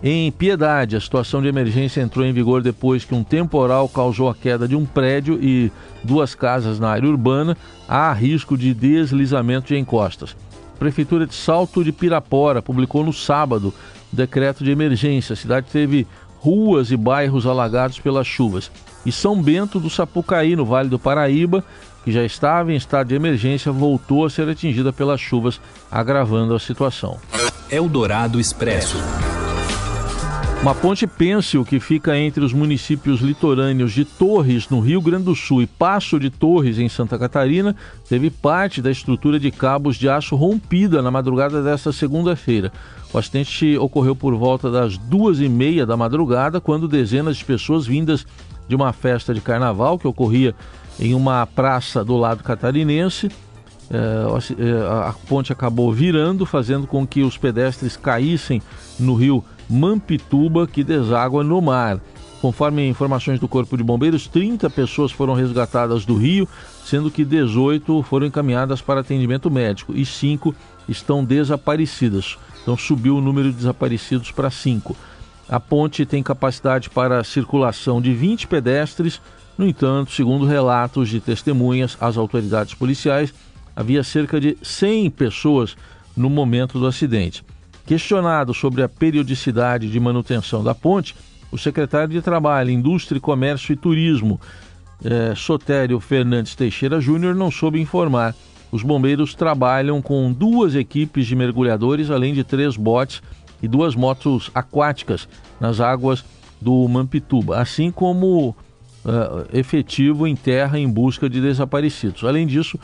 Em 0.00 0.30
Piedade, 0.30 0.94
a 0.94 1.00
situação 1.00 1.42
de 1.42 1.48
emergência 1.48 2.00
entrou 2.00 2.24
em 2.24 2.32
vigor 2.32 2.62
depois 2.62 3.04
que 3.04 3.14
um 3.14 3.24
temporal 3.24 3.88
causou 3.88 4.28
a 4.28 4.34
queda 4.34 4.68
de 4.68 4.76
um 4.76 4.86
prédio 4.86 5.38
e 5.42 5.72
duas 6.04 6.36
casas 6.36 6.78
na 6.78 6.88
área 6.88 7.08
urbana. 7.08 7.56
Há 7.88 8.12
risco 8.12 8.56
de 8.56 8.72
deslizamento 8.72 9.68
de 9.68 9.76
encostas. 9.76 10.36
A 10.76 10.78
Prefeitura 10.78 11.26
de 11.26 11.34
Salto 11.34 11.82
de 11.82 11.90
Pirapora 11.90 12.62
publicou 12.62 13.04
no 13.04 13.12
sábado 13.12 13.74
decreto 14.12 14.62
de 14.62 14.70
emergência. 14.70 15.32
A 15.32 15.36
cidade 15.36 15.66
teve 15.72 16.06
ruas 16.38 16.92
e 16.92 16.96
bairros 16.96 17.44
alagados 17.44 17.98
pelas 17.98 18.26
chuvas. 18.26 18.70
E 19.04 19.10
São 19.10 19.42
Bento 19.42 19.80
do 19.80 19.90
Sapucaí, 19.90 20.54
no 20.54 20.64
Vale 20.64 20.88
do 20.88 20.98
Paraíba, 20.98 21.64
que 22.04 22.12
já 22.12 22.22
estava 22.22 22.72
em 22.72 22.76
estado 22.76 23.08
de 23.08 23.16
emergência, 23.16 23.72
voltou 23.72 24.24
a 24.24 24.30
ser 24.30 24.48
atingida 24.48 24.92
pelas 24.92 25.20
chuvas, 25.20 25.60
agravando 25.90 26.54
a 26.54 26.60
situação. 26.60 27.18
Eldorado 27.68 28.38
Expresso. 28.38 28.96
Uma 30.60 30.74
ponte 30.74 31.06
pêncil 31.06 31.64
que 31.64 31.78
fica 31.78 32.18
entre 32.18 32.44
os 32.44 32.52
municípios 32.52 33.20
litorâneos 33.20 33.92
de 33.92 34.04
Torres, 34.04 34.68
no 34.68 34.80
Rio 34.80 35.00
Grande 35.00 35.24
do 35.24 35.34
Sul, 35.34 35.62
e 35.62 35.68
Passo 35.68 36.18
de 36.18 36.30
Torres, 36.30 36.80
em 36.80 36.88
Santa 36.88 37.16
Catarina, 37.16 37.76
teve 38.08 38.28
parte 38.28 38.82
da 38.82 38.90
estrutura 38.90 39.38
de 39.38 39.52
cabos 39.52 39.96
de 39.96 40.08
aço 40.08 40.34
rompida 40.34 41.00
na 41.00 41.12
madrugada 41.12 41.62
desta 41.62 41.92
segunda-feira. 41.92 42.72
O 43.12 43.18
acidente 43.18 43.78
ocorreu 43.78 44.16
por 44.16 44.34
volta 44.34 44.68
das 44.68 44.98
duas 44.98 45.38
e 45.38 45.48
meia 45.48 45.86
da 45.86 45.96
madrugada, 45.96 46.60
quando 46.60 46.88
dezenas 46.88 47.36
de 47.36 47.44
pessoas 47.44 47.86
vindas 47.86 48.26
de 48.66 48.74
uma 48.74 48.92
festa 48.92 49.32
de 49.32 49.40
carnaval 49.40 49.96
que 49.96 50.08
ocorria 50.08 50.56
em 50.98 51.14
uma 51.14 51.46
praça 51.46 52.04
do 52.04 52.16
lado 52.16 52.42
catarinense. 52.42 53.30
É, 53.90 53.96
é, 53.96 55.08
a 55.08 55.14
ponte 55.28 55.52
acabou 55.52 55.90
virando, 55.92 56.44
fazendo 56.44 56.86
com 56.86 57.06
que 57.06 57.22
os 57.22 57.38
pedestres 57.38 57.96
caíssem 57.96 58.60
no 58.98 59.14
rio 59.14 59.42
Mampituba, 59.68 60.66
que 60.66 60.82
deságua 60.82 61.44
no 61.44 61.60
mar. 61.60 62.00
Conforme 62.40 62.88
informações 62.88 63.40
do 63.40 63.48
Corpo 63.48 63.76
de 63.76 63.82
Bombeiros, 63.82 64.28
30 64.28 64.70
pessoas 64.70 65.10
foram 65.10 65.34
resgatadas 65.34 66.04
do 66.04 66.16
rio, 66.16 66.48
sendo 66.84 67.10
que 67.10 67.24
18 67.24 68.02
foram 68.04 68.26
encaminhadas 68.26 68.80
para 68.80 69.00
atendimento 69.00 69.50
médico 69.50 69.92
e 69.92 70.06
5 70.06 70.54
estão 70.88 71.24
desaparecidas. 71.24 72.38
Então 72.62 72.76
subiu 72.76 73.16
o 73.16 73.20
número 73.20 73.50
de 73.50 73.56
desaparecidos 73.56 74.30
para 74.30 74.50
5. 74.50 74.96
A 75.48 75.58
ponte 75.58 76.06
tem 76.06 76.22
capacidade 76.22 76.88
para 76.90 77.24
circulação 77.24 78.00
de 78.00 78.12
20 78.14 78.46
pedestres. 78.46 79.20
No 79.56 79.66
entanto, 79.66 80.12
segundo 80.12 80.46
relatos 80.46 81.08
de 81.08 81.20
testemunhas 81.20 81.96
às 82.00 82.16
autoridades 82.16 82.74
policiais, 82.74 83.34
havia 83.74 84.04
cerca 84.04 84.40
de 84.40 84.56
100 84.62 85.10
pessoas 85.10 85.76
no 86.16 86.30
momento 86.30 86.78
do 86.78 86.86
acidente. 86.86 87.42
Questionado 87.88 88.52
sobre 88.52 88.82
a 88.82 88.88
periodicidade 88.88 89.90
de 89.90 89.98
manutenção 89.98 90.62
da 90.62 90.74
ponte, 90.74 91.16
o 91.50 91.56
secretário 91.56 92.12
de 92.12 92.20
Trabalho, 92.20 92.68
Indústria, 92.68 93.18
Comércio 93.18 93.72
e 93.72 93.76
Turismo, 93.76 94.38
eh, 95.02 95.32
Sotério 95.34 95.98
Fernandes 95.98 96.54
Teixeira 96.54 97.00
Júnior, 97.00 97.34
não 97.34 97.50
soube 97.50 97.80
informar. 97.80 98.34
Os 98.70 98.82
bombeiros 98.82 99.34
trabalham 99.34 100.02
com 100.02 100.30
duas 100.30 100.74
equipes 100.74 101.26
de 101.26 101.34
mergulhadores, 101.34 102.10
além 102.10 102.34
de 102.34 102.44
três 102.44 102.76
botes 102.76 103.22
e 103.62 103.66
duas 103.66 103.94
motos 103.94 104.50
aquáticas 104.54 105.26
nas 105.58 105.80
águas 105.80 106.22
do 106.60 106.86
Mampituba, 106.88 107.58
assim 107.58 107.90
como 107.90 108.50
uh, 108.50 109.46
efetivo 109.50 110.26
em 110.26 110.36
terra 110.36 110.78
em 110.78 110.86
busca 110.86 111.26
de 111.26 111.40
desaparecidos. 111.40 112.22
Além 112.22 112.46
disso, 112.46 112.78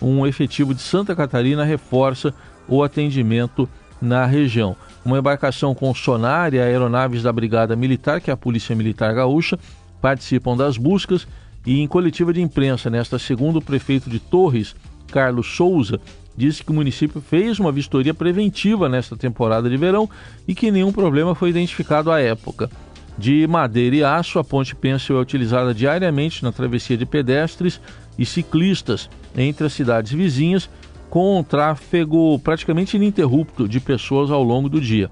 um 0.00 0.24
efetivo 0.24 0.72
de 0.72 0.80
Santa 0.80 1.16
Catarina 1.16 1.64
reforça 1.64 2.32
o 2.68 2.84
atendimento 2.84 3.68
na 4.00 4.26
região. 4.26 4.76
Uma 5.04 5.18
embarcação 5.18 5.74
com 5.74 5.94
sonar 5.94 6.54
e 6.54 6.60
aeronaves 6.60 7.22
da 7.22 7.32
Brigada 7.32 7.76
Militar, 7.76 8.20
que 8.20 8.30
é 8.30 8.34
a 8.34 8.36
Polícia 8.36 8.74
Militar 8.74 9.14
Gaúcha, 9.14 9.58
participam 10.00 10.56
das 10.56 10.76
buscas 10.76 11.26
e 11.66 11.80
em 11.80 11.86
coletiva 11.86 12.32
de 12.32 12.42
imprensa 12.42 12.90
nesta 12.90 13.18
segunda, 13.18 13.58
o 13.58 13.62
prefeito 13.62 14.10
de 14.10 14.18
Torres, 14.18 14.74
Carlos 15.10 15.56
Souza, 15.56 16.00
disse 16.36 16.62
que 16.62 16.70
o 16.70 16.74
município 16.74 17.20
fez 17.20 17.58
uma 17.58 17.72
vistoria 17.72 18.12
preventiva 18.12 18.88
nesta 18.88 19.16
temporada 19.16 19.68
de 19.70 19.76
verão 19.76 20.08
e 20.46 20.54
que 20.54 20.70
nenhum 20.70 20.92
problema 20.92 21.34
foi 21.34 21.50
identificado 21.50 22.10
à 22.10 22.20
época. 22.20 22.68
De 23.16 23.46
madeira 23.46 23.96
e 23.96 24.04
aço, 24.04 24.40
a 24.40 24.44
ponte 24.44 24.74
pêncil 24.74 25.16
é 25.16 25.20
utilizada 25.20 25.72
diariamente 25.72 26.42
na 26.42 26.50
travessia 26.50 26.96
de 26.96 27.06
pedestres 27.06 27.80
e 28.18 28.26
ciclistas 28.26 29.08
entre 29.36 29.66
as 29.66 29.72
cidades 29.72 30.12
vizinhas 30.12 30.68
com 31.14 31.38
um 31.38 31.44
tráfego 31.44 32.40
praticamente 32.40 32.96
ininterrupto 32.96 33.68
de 33.68 33.78
pessoas 33.78 34.32
ao 34.32 34.42
longo 34.42 34.68
do 34.68 34.80
dia. 34.80 35.08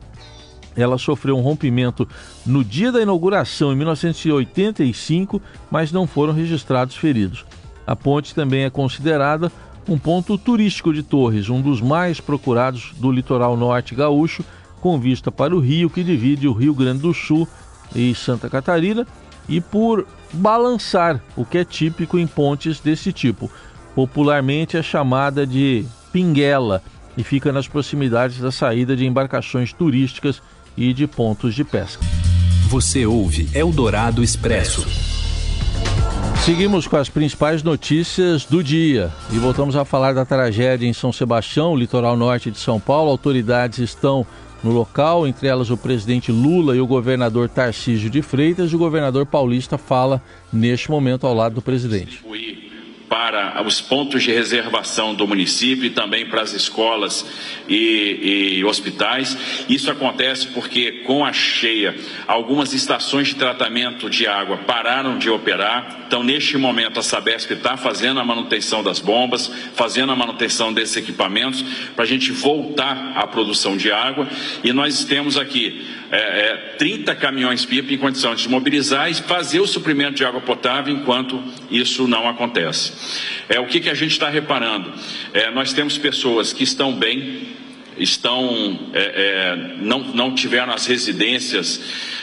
Ela 0.75 0.99
sofreu 0.99 1.39
um 1.39 1.41
rompimento 1.41 2.09
no 2.45 2.65
dia 2.65 2.91
da 2.91 3.01
inauguração, 3.01 3.73
em 3.73 3.77
1985, 3.77 5.41
mas 5.71 5.93
não 5.93 6.05
foram 6.05 6.33
registrados 6.33 6.97
feridos. 6.97 7.45
A 7.87 7.95
ponte 7.95 8.35
também 8.35 8.65
é 8.65 8.71
considerada 8.71 9.53
um 9.89 9.97
ponto 9.97 10.37
turístico 10.37 10.93
de 10.93 11.05
Torres, 11.05 11.49
um 11.49 11.61
dos 11.61 11.81
mais 11.81 12.21
procurados 12.21 12.93
do 12.99 13.13
litoral 13.13 13.57
norte 13.57 13.95
gaúcho, 13.95 14.45
com 14.81 14.99
vista 14.99 15.31
para 15.31 15.55
o 15.55 15.61
rio 15.61 15.89
que 15.89 16.03
divide 16.03 16.49
o 16.49 16.53
Rio 16.53 16.75
Grande 16.75 17.03
do 17.03 17.15
Sul 17.15 17.47
e 17.95 18.13
Santa 18.13 18.51
Catarina, 18.51 19.07
e 19.49 19.61
por 19.61 20.05
balançar, 20.33 21.23
o 21.37 21.45
que 21.45 21.59
é 21.59 21.65
típico 21.65 22.19
em 22.19 22.27
pontes 22.27 22.81
desse 22.81 23.13
tipo. 23.13 23.49
Popularmente 23.95 24.77
é 24.77 24.83
chamada 24.83 25.47
de 25.47 25.85
Pinguela 26.13 26.83
e 27.17 27.23
fica 27.23 27.53
nas 27.53 27.69
proximidades 27.69 28.39
da 28.39 28.51
saída 28.51 28.97
de 28.97 29.05
embarcações 29.05 29.73
turísticas 29.73 30.43
e 30.77 30.93
de 30.95 31.07
pontos 31.07 31.55
de 31.55 31.63
pesca. 31.63 32.05
Você 32.69 33.05
ouve 33.05 33.49
Eldorado 33.55 34.23
Expresso. 34.23 34.87
Seguimos 36.43 36.89
com 36.89 36.97
as 36.97 37.09
principais 37.09 37.63
notícias 37.63 38.47
do 38.47 38.65
dia 38.65 39.13
e 39.31 39.39
voltamos 39.39 39.77
a 39.77 39.85
falar 39.85 40.13
da 40.13 40.25
tragédia 40.25 40.89
em 40.89 40.93
São 40.93 41.13
Sebastião, 41.13 41.77
litoral 41.77 42.17
norte 42.17 42.51
de 42.51 42.59
São 42.59 42.81
Paulo. 42.81 43.11
Autoridades 43.11 43.79
estão 43.79 44.27
no 44.65 44.73
local, 44.73 45.27
entre 45.27 45.47
elas 45.47 45.71
o 45.71 45.77
presidente 45.77 46.33
Lula 46.33 46.75
e 46.75 46.81
o 46.81 46.87
governador 46.87 47.49
Tarcísio 47.49 48.11
de 48.11 48.23
Freitas. 48.23 48.73
E 48.73 48.75
o 48.75 48.79
governador 48.79 49.27
paulista 49.27 49.77
fala 49.79 50.21
neste 50.53 50.91
momento 50.91 51.27
ao 51.27 51.35
lado 51.35 51.57
do 51.57 51.63
presidente 51.63 52.25
para 53.13 53.63
os 53.63 53.79
pontos 53.79 54.23
de 54.23 54.33
reservação 54.33 55.15
do 55.15 55.29
município 55.29 55.85
e 55.85 55.91
também 55.91 56.25
para 56.25 56.41
as 56.41 56.55
escolas 56.55 57.27
e, 57.69 58.55
e, 58.57 58.65
hospitais. 58.65 59.37
Isso 59.69 59.91
acontece 59.91 60.47
porque, 60.47 61.03
com 61.05 61.23
a 61.23 61.31
cheia, 61.31 61.95
algumas 62.27 62.73
estações 62.73 63.29
de 63.29 63.35
tratamento 63.35 64.09
de 64.09 64.27
água 64.27 64.57
pararam 64.57 65.19
de 65.19 65.29
operar. 65.29 66.05
Então, 66.07 66.23
neste 66.23 66.57
momento, 66.57 66.99
a 66.99 67.03
Sabesp 67.03 67.53
está 67.53 67.77
fazendo 67.77 68.19
a 68.19 68.25
manutenção 68.25 68.83
das 68.83 68.99
bombas, 68.99 69.53
fazendo 69.75 70.11
a 70.11 70.17
manutenção 70.17 70.73
desses 70.73 70.97
equipamentos, 70.97 71.63
para 71.95 72.05
a 72.05 72.09
gente 72.09 72.33
voltar 72.33 73.13
à 73.15 73.27
produção 73.27 73.77
de 73.77 73.93
água. 73.93 74.27
E 74.65 74.73
nós 74.73 75.05
temos 75.05 75.37
aqui 75.37 75.87
é, 76.13 76.17
é, 76.17 76.57
30 76.77 77.15
caminhões-pipa 77.15 77.91
em 77.91 77.97
condição 77.97 78.35
de 78.35 78.47
mobilizar 78.47 79.11
e 79.11 79.15
fazer 79.15 79.61
o 79.61 79.67
suprimento 79.67 80.17
de 80.17 80.25
água 80.27 80.43
potável 80.43 80.95
enquanto 80.95 81.43
isso 81.71 82.07
não 82.07 82.29
acontece. 82.29 82.93
É, 83.49 83.59
o 83.59 83.67
que, 83.67 83.81
que 83.81 83.89
a 83.89 83.95
gente 83.95 84.13
está 84.13 84.29
reparando? 84.29 84.93
É, 85.33 85.51
nós 85.51 85.73
temos 85.73 85.97
pessoas 85.97 86.53
que 86.53 86.65
estão 86.65 86.93
bem, 86.95 87.57
estão, 87.97 88.91
é, 88.93 89.01
é, 89.01 89.77
não, 89.79 90.01
não 90.01 90.35
tiveram 90.35 90.75
as 90.75 90.85
residências 90.85 91.81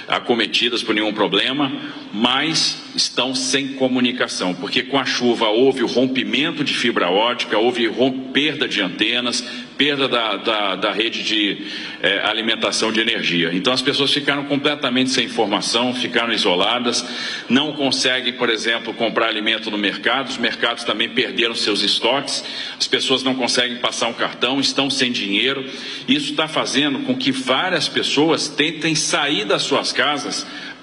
acometidas 0.09 0.81
por 0.81 0.95
nenhum 0.95 1.13
problema, 1.13 1.71
mas 2.11 2.81
estão 2.95 3.35
sem 3.35 3.69
comunicação, 3.73 4.53
porque 4.55 4.83
com 4.83 4.97
a 4.97 5.05
chuva 5.05 5.47
houve 5.47 5.83
o 5.83 5.87
rompimento 5.87 6.63
de 6.63 6.73
fibra 6.73 7.09
ótica, 7.09 7.57
houve 7.57 7.89
perda 8.33 8.67
de 8.67 8.81
antenas, 8.81 9.45
perda 9.77 10.09
da, 10.09 10.35
da, 10.35 10.75
da 10.75 10.91
rede 10.91 11.23
de 11.23 11.65
é, 12.01 12.19
alimentação 12.25 12.91
de 12.91 12.99
energia. 12.99 13.51
Então 13.53 13.71
as 13.71 13.81
pessoas 13.81 14.11
ficaram 14.11 14.43
completamente 14.43 15.11
sem 15.11 15.25
informação, 15.25 15.93
ficaram 15.93 16.33
isoladas, 16.33 17.05
não 17.47 17.71
conseguem, 17.71 18.33
por 18.33 18.49
exemplo, 18.49 18.93
comprar 18.93 19.27
alimento 19.27 19.71
no 19.71 19.77
mercado, 19.77 20.27
os 20.27 20.37
mercados 20.37 20.83
também 20.83 21.07
perderam 21.07 21.55
seus 21.55 21.81
estoques, 21.81 22.43
as 22.77 22.87
pessoas 22.87 23.23
não 23.23 23.35
conseguem 23.35 23.77
passar 23.77 24.07
um 24.07 24.13
cartão, 24.13 24.59
estão 24.59 24.89
sem 24.89 25.11
dinheiro. 25.11 25.63
Isso 26.07 26.31
está 26.31 26.47
fazendo 26.47 26.99
com 26.99 27.15
que 27.15 27.31
várias 27.31 27.87
pessoas 27.87 28.49
tentem 28.49 28.95
sair 28.95 29.45
das 29.45 29.61
suas 29.61 29.93
casas 29.93 29.98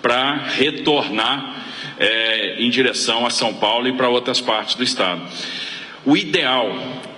para 0.02 0.36
retornar 0.56 1.54
é, 1.98 2.62
em 2.62 2.70
direção 2.70 3.26
a 3.26 3.30
São 3.30 3.54
Paulo 3.54 3.88
e 3.88 3.92
para 3.92 4.08
outras 4.08 4.40
partes 4.40 4.74
do 4.74 4.84
estado. 4.84 5.22
O 6.06 6.16
ideal 6.16 6.70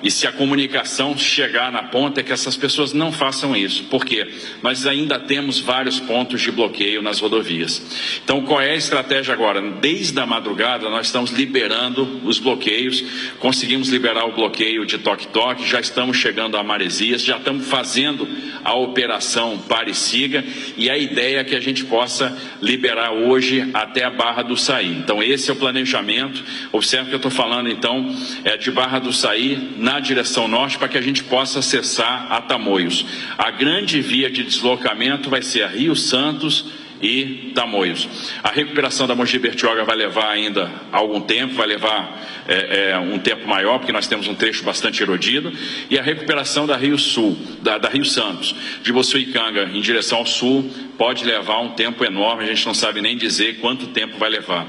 e 0.02 0.10
se 0.10 0.26
a 0.26 0.32
comunicação 0.32 1.16
chegar 1.18 1.72
na 1.72 1.82
ponta, 1.82 2.20
é 2.20 2.22
que 2.22 2.32
essas 2.32 2.56
pessoas 2.56 2.92
não 2.92 3.10
façam 3.10 3.56
isso. 3.56 3.84
Por 3.84 4.04
quê? 4.04 4.28
Nós 4.62 4.86
ainda 4.86 5.18
temos 5.18 5.58
vários 5.58 5.98
pontos 5.98 6.40
de 6.40 6.52
bloqueio 6.52 7.02
nas 7.02 7.18
rodovias. 7.18 8.20
Então, 8.22 8.42
qual 8.42 8.60
é 8.60 8.70
a 8.70 8.76
estratégia 8.76 9.34
agora? 9.34 9.60
Desde 9.60 10.18
a 10.20 10.26
madrugada, 10.26 10.88
nós 10.88 11.06
estamos 11.06 11.30
liberando 11.32 12.20
os 12.24 12.38
bloqueios. 12.38 13.02
Conseguimos 13.40 13.88
liberar 13.88 14.24
o 14.24 14.32
bloqueio 14.32 14.86
de 14.86 14.98
toque-toque, 14.98 15.68
já 15.68 15.80
estamos 15.80 16.16
chegando 16.16 16.56
a 16.56 16.62
Maresias, 16.62 17.24
já 17.24 17.36
estamos 17.36 17.66
fazendo 17.66 18.28
a 18.62 18.74
operação 18.74 19.58
Pare 19.58 19.94
Siga. 19.94 20.44
E 20.76 20.88
a 20.88 20.96
ideia 20.96 21.40
é 21.40 21.44
que 21.44 21.56
a 21.56 21.60
gente 21.60 21.84
possa 21.84 22.36
liberar 22.62 23.10
hoje 23.10 23.68
até 23.74 24.04
a 24.04 24.10
Barra 24.10 24.42
do 24.42 24.56
Saí. 24.56 24.92
Então, 24.92 25.20
esse 25.20 25.50
é 25.50 25.52
o 25.52 25.56
planejamento. 25.56 26.44
Observe 26.70 27.08
que 27.08 27.14
eu 27.14 27.18
estou 27.18 27.32
falando, 27.32 27.68
então, 27.68 28.14
é 28.44 28.56
de 28.56 28.70
Barra 28.78 29.00
do 29.00 29.12
Saí 29.12 29.74
na 29.76 29.98
direção 29.98 30.46
norte 30.46 30.78
para 30.78 30.86
que 30.86 30.96
a 30.96 31.00
gente 31.00 31.24
possa 31.24 31.58
acessar 31.58 32.28
a 32.30 32.40
Tamoios. 32.40 33.04
A 33.36 33.50
grande 33.50 34.00
via 34.00 34.30
de 34.30 34.44
deslocamento 34.44 35.28
vai 35.28 35.42
ser 35.42 35.64
a 35.64 35.66
Rio 35.66 35.96
Santos 35.96 36.66
e 37.02 37.50
Tamoios. 37.56 38.08
A 38.40 38.50
recuperação 38.50 39.08
da 39.08 39.16
Mogi 39.16 39.36
Bertioga 39.36 39.82
vai 39.82 39.96
levar 39.96 40.30
ainda 40.30 40.70
algum 40.92 41.20
tempo, 41.20 41.54
vai 41.54 41.66
levar 41.66 42.22
é, 42.46 42.90
é, 42.90 42.98
um 42.98 43.18
tempo 43.18 43.48
maior, 43.48 43.78
porque 43.78 43.90
nós 43.90 44.06
temos 44.06 44.28
um 44.28 44.34
trecho 44.34 44.62
bastante 44.62 45.02
erodido, 45.02 45.52
e 45.90 45.98
a 45.98 46.02
recuperação 46.02 46.64
da 46.64 46.76
Rio 46.76 46.98
Sul, 46.98 47.36
da, 47.60 47.78
da 47.78 47.88
Rio 47.88 48.04
Santos, 48.04 48.54
de 48.84 48.92
Bossuicanga 48.92 49.64
em 49.74 49.80
direção 49.80 50.18
ao 50.18 50.26
sul, 50.26 50.70
pode 50.98 51.24
levar 51.24 51.60
um 51.60 51.70
tempo 51.70 52.04
enorme, 52.04 52.42
a 52.42 52.46
gente 52.48 52.66
não 52.66 52.74
sabe 52.74 53.00
nem 53.00 53.16
dizer 53.16 53.60
quanto 53.60 53.86
tempo 53.86 54.18
vai 54.18 54.28
levar. 54.28 54.66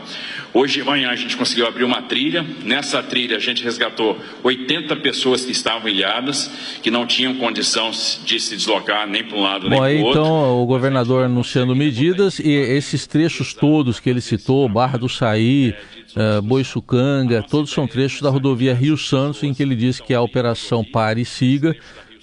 Hoje 0.53 0.79
de 0.79 0.83
manhã 0.83 1.09
a 1.09 1.15
gente 1.15 1.36
conseguiu 1.36 1.67
abrir 1.67 1.83
uma 1.83 2.03
trilha. 2.03 2.45
Nessa 2.63 3.01
trilha 3.01 3.38
a 3.38 3.39
gente 3.39 3.63
resgatou 3.63 4.17
80 4.43 4.95
pessoas 4.98 5.43
que 5.43 5.51
estavam 5.51 5.89
ilhadas, 5.89 6.79
que 6.81 6.91
não 6.91 7.05
tinham 7.05 7.36
condição 7.36 7.91
de 8.24 8.39
se 8.39 8.55
deslocar 8.55 9.07
nem 9.07 9.24
para 9.24 9.38
um 9.38 9.41
lado 9.41 9.69
nem 9.69 9.79
para 9.79 9.89
o 9.89 10.01
outro. 10.03 10.21
Então 10.21 10.62
o 10.62 10.65
governador 10.65 11.25
anunciando 11.25 11.75
medidas 11.75 12.39
e 12.39 12.51
esses 12.51 13.07
trechos 13.07 13.53
todos 13.53 14.00
que 14.00 14.09
ele 14.09 14.21
citou, 14.21 14.69
Barra 14.69 14.98
do 14.98 15.09
Saí, 15.09 15.74
uh, 16.15 16.41
Boiçucanga, 16.43 17.43
todos 17.43 17.71
são 17.71 17.88
trechos 17.88 18.21
da 18.21 18.29
rodovia 18.29 18.74
Rio 18.74 18.98
Santos 18.98 19.43
em 19.43 19.53
que 19.53 19.63
ele 19.63 19.75
diz 19.75 20.00
que 20.00 20.13
a 20.13 20.21
operação 20.21 20.83
pare 20.83 21.21
e 21.21 21.25
siga 21.25 21.75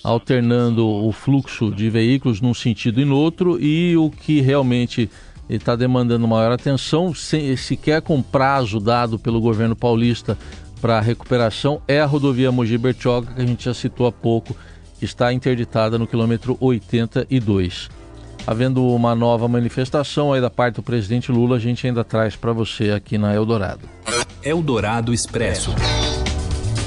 alternando 0.06 0.86
o 0.86 1.10
fluxo 1.10 1.68
de 1.70 1.90
veículos 1.90 2.40
num 2.40 2.54
sentido 2.54 3.00
e 3.00 3.04
no 3.04 3.16
outro 3.16 3.60
e 3.60 3.96
o 3.96 4.08
que 4.08 4.40
realmente 4.40 5.10
está 5.50 5.74
demandando 5.74 6.28
maior 6.28 6.52
atenção, 6.52 7.12
sequer 7.12 8.00
com 8.02 8.22
prazo 8.22 8.78
dado 8.78 9.18
pelo 9.18 9.40
governo 9.40 9.74
paulista 9.74 10.38
para 10.80 11.00
recuperação, 11.00 11.82
é 11.88 12.00
a 12.00 12.06
rodovia 12.06 12.52
Mogi 12.52 12.78
Bertioga, 12.78 13.32
que 13.32 13.42
a 13.42 13.46
gente 13.46 13.64
já 13.64 13.74
citou 13.74 14.06
há 14.06 14.12
pouco, 14.12 14.56
que 14.98 15.04
está 15.04 15.32
interditada 15.32 15.98
no 15.98 16.06
quilômetro 16.06 16.56
82. 16.60 17.88
Havendo 18.46 18.86
uma 18.86 19.14
nova 19.14 19.48
manifestação 19.48 20.32
aí 20.32 20.40
da 20.40 20.50
parte 20.50 20.76
do 20.76 20.82
presidente 20.84 21.32
Lula, 21.32 21.56
a 21.56 21.60
gente 21.60 21.84
ainda 21.84 22.04
traz 22.04 22.36
para 22.36 22.52
você 22.52 22.92
aqui 22.92 23.18
na 23.18 23.34
Eldorado. 23.34 23.88
Eldorado 24.42 25.12
Expresso. 25.12 25.74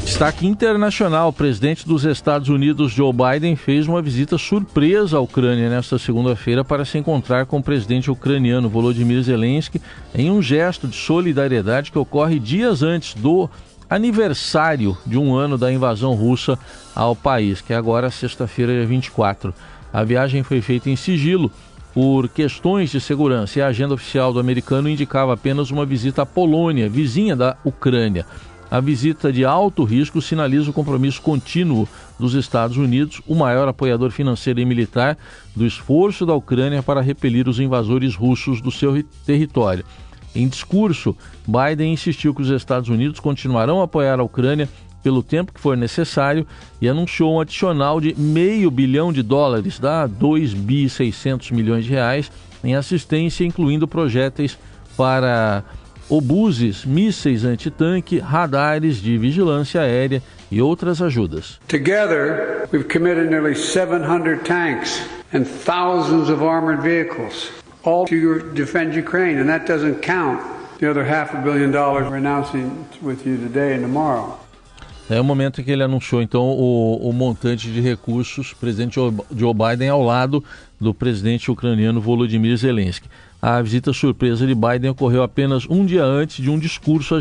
Destaque 0.10 0.48
internacional: 0.48 1.30
o 1.30 1.34
presidente 1.34 1.88
dos 1.88 2.04
Estados 2.04 2.50
Unidos, 2.50 2.92
Joe 2.92 3.14
Biden, 3.14 3.56
fez 3.56 3.88
uma 3.88 4.02
visita 4.02 4.40
surpresa 4.40 5.18
à 5.18 5.20
Ucrânia 5.20 5.70
nesta 5.70 6.00
segunda-feira 6.00 6.66
para 6.66 6.84
se 6.84 6.98
encontrar 6.98 7.46
com 7.46 7.60
o 7.60 7.64
presidente 7.64 8.10
ucraniano 8.10 8.68
Volodymyr 8.68 9.22
Zelensky 9.22 9.80
em 10.14 10.32
um 10.32 10.42
gesto 10.42 10.88
de 10.88 10.96
solidariedade 10.96 11.92
que 11.92 12.00
ocorre 12.00 12.40
dias 12.40 12.82
antes 12.82 13.14
do 13.14 13.48
aniversário 13.88 14.98
de 15.06 15.16
um 15.16 15.36
ano 15.36 15.60
da 15.60 15.72
invasão 15.72 16.16
russa 16.16 16.58
ao 16.96 17.16
país, 17.16 17.62
que 17.62 17.72
é 17.72 17.76
agora 17.76 18.10
sexta-feira, 18.10 18.74
dia 18.74 18.88
24. 18.88 19.54
A 19.94 20.04
viagem 20.04 20.42
foi 20.42 20.60
feita 20.60 20.90
em 20.90 20.96
sigilo 20.96 21.52
por 21.94 22.28
questões 22.30 22.90
de 22.90 23.00
segurança 23.00 23.60
e 23.60 23.62
a 23.62 23.68
agenda 23.68 23.94
oficial 23.94 24.34
do 24.34 24.40
americano 24.40 24.90
indicava 24.90 25.34
apenas 25.34 25.70
uma 25.70 25.86
visita 25.86 26.24
à 26.24 26.26
Polônia, 26.26 26.90
vizinha 26.90 27.36
da 27.36 27.56
Ucrânia. 27.64 28.26
A 28.72 28.80
visita 28.80 29.34
de 29.34 29.44
alto 29.44 29.84
risco 29.84 30.22
sinaliza 30.22 30.70
o 30.70 30.74
compromisso 30.74 31.22
contínuo 31.22 31.88
dos 32.20 32.36
Estados 32.36 32.78
Unidos, 32.78 33.20
o 33.26 33.34
maior 33.34 33.68
apoiador 33.68 34.12
financeiro 34.12 34.60
e 34.60 34.66
militar, 34.66 35.18
do 35.56 35.66
esforço 35.66 36.24
da 36.26 36.36
Ucrânia 36.36 36.84
para 36.84 37.02
repelir 37.02 37.48
os 37.48 37.60
invasores 37.60 38.16
russos 38.16 38.62
do 38.62 38.70
seu 38.70 39.04
território. 39.26 39.84
Em 40.36 40.48
discurso, 40.48 41.18
Biden 41.48 41.94
insistiu 41.94 42.36
que 42.36 42.44
os 42.44 42.50
Estados 42.50 42.90
Unidos 42.90 43.20
continuarão 43.20 43.82
a 43.82 43.86
apoiar 43.86 44.20
a 44.20 44.24
Ucrânia 44.24 44.70
pelo 45.02 45.24
tempo 45.24 45.54
que 45.54 45.60
for 45.60 45.76
necessário 45.76 46.46
e 46.80 46.88
anunciou 46.88 47.34
um 47.34 47.40
adicional 47.40 48.00
de 48.00 48.14
meio 48.16 48.70
bilhão 48.70 49.12
de 49.12 49.24
dólares, 49.24 49.80
dá 49.80 50.06
2 50.06 50.54
bi 50.54 50.88
600 50.88 51.50
milhões 51.52 51.86
de 51.86 51.92
reais, 51.92 52.32
em 52.64 52.76
assistência, 52.76 53.46
incluindo 53.46 53.88
projéteis 53.88 54.60
para 54.96 55.64
obuses, 56.10 56.84
mísseis 56.84 57.46
antitanque, 57.46 58.20
radares 58.20 58.98
de 58.98 59.18
vigilância 59.18 59.82
aérea 59.82 60.22
e 60.52 60.62
outras 60.62 61.02
ajudas. 61.02 61.60
Together, 61.68 62.68
we've 62.74 62.88
committed 62.88 63.30
nearly 63.30 63.56
700 63.56 64.44
tanks 64.44 65.02
and 65.32 65.46
thousands 65.46 66.30
of 66.30 66.44
armored 66.44 66.82
vehicles, 66.82 67.52
all 67.84 68.06
to 68.06 68.40
defend 68.54 68.96
Ukraine, 68.98 69.40
and 69.40 69.48
that 69.48 69.66
doesn't 69.66 70.02
count 70.02 70.42
the 70.80 70.90
other 70.90 71.06
half 71.06 71.34
a 71.34 71.42
billion 71.42 71.72
dollars 71.72 72.10
we're 72.10 72.18
announcing 72.18 72.86
with 73.02 73.26
you 73.26 73.38
today 73.38 73.76
and 73.76 73.82
tomorrow. 73.82 74.38
É 75.10 75.20
o 75.20 75.24
momento 75.24 75.60
em 75.60 75.64
que 75.64 75.72
ele 75.72 75.82
anunciou 75.82 76.22
então 76.22 76.44
o, 76.44 77.10
o 77.10 77.12
montante 77.12 77.72
de 77.72 77.82
recursos, 77.82 78.54
presidente 78.54 79.00
Joe 79.36 79.54
Biden 79.56 79.90
ao 79.90 80.04
lado 80.04 80.44
do 80.80 80.94
presidente 80.94 81.50
ucraniano 81.50 82.00
Volodymyr 82.00 82.56
Zelensky. 82.56 83.10
A 83.42 83.62
visita 83.62 83.94
surpresa 83.94 84.46
de 84.46 84.54
Biden 84.54 84.92
ocorreu 84.92 85.24
apenas 85.24 85.66
um 85.70 85.86
dia 85.86 86.04
antes 86.04 86.44
de 86.44 86.50
um 86.50 86.60
discurso 86.60 87.16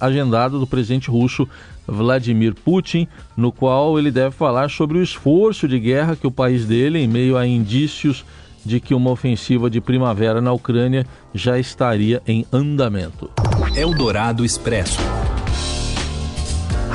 agendado 0.00 0.58
do 0.58 0.66
presidente 0.66 1.10
russo 1.10 1.46
Vladimir 1.86 2.54
Putin, 2.54 3.06
no 3.36 3.52
qual 3.52 3.98
ele 3.98 4.10
deve 4.10 4.34
falar 4.34 4.70
sobre 4.70 4.98
o 4.98 5.02
esforço 5.02 5.68
de 5.68 5.78
guerra 5.78 6.16
que 6.16 6.26
o 6.26 6.30
país 6.30 6.64
dele, 6.64 6.98
em 6.98 7.08
meio 7.08 7.36
a 7.36 7.46
indícios 7.46 8.24
de 8.64 8.80
que 8.80 8.94
uma 8.94 9.10
ofensiva 9.10 9.68
de 9.68 9.80
primavera 9.80 10.40
na 10.40 10.52
Ucrânia 10.52 11.06
já 11.34 11.58
estaria 11.58 12.22
em 12.26 12.46
andamento. 12.52 13.30
Eldorado 13.76 14.44
Expresso. 14.44 14.98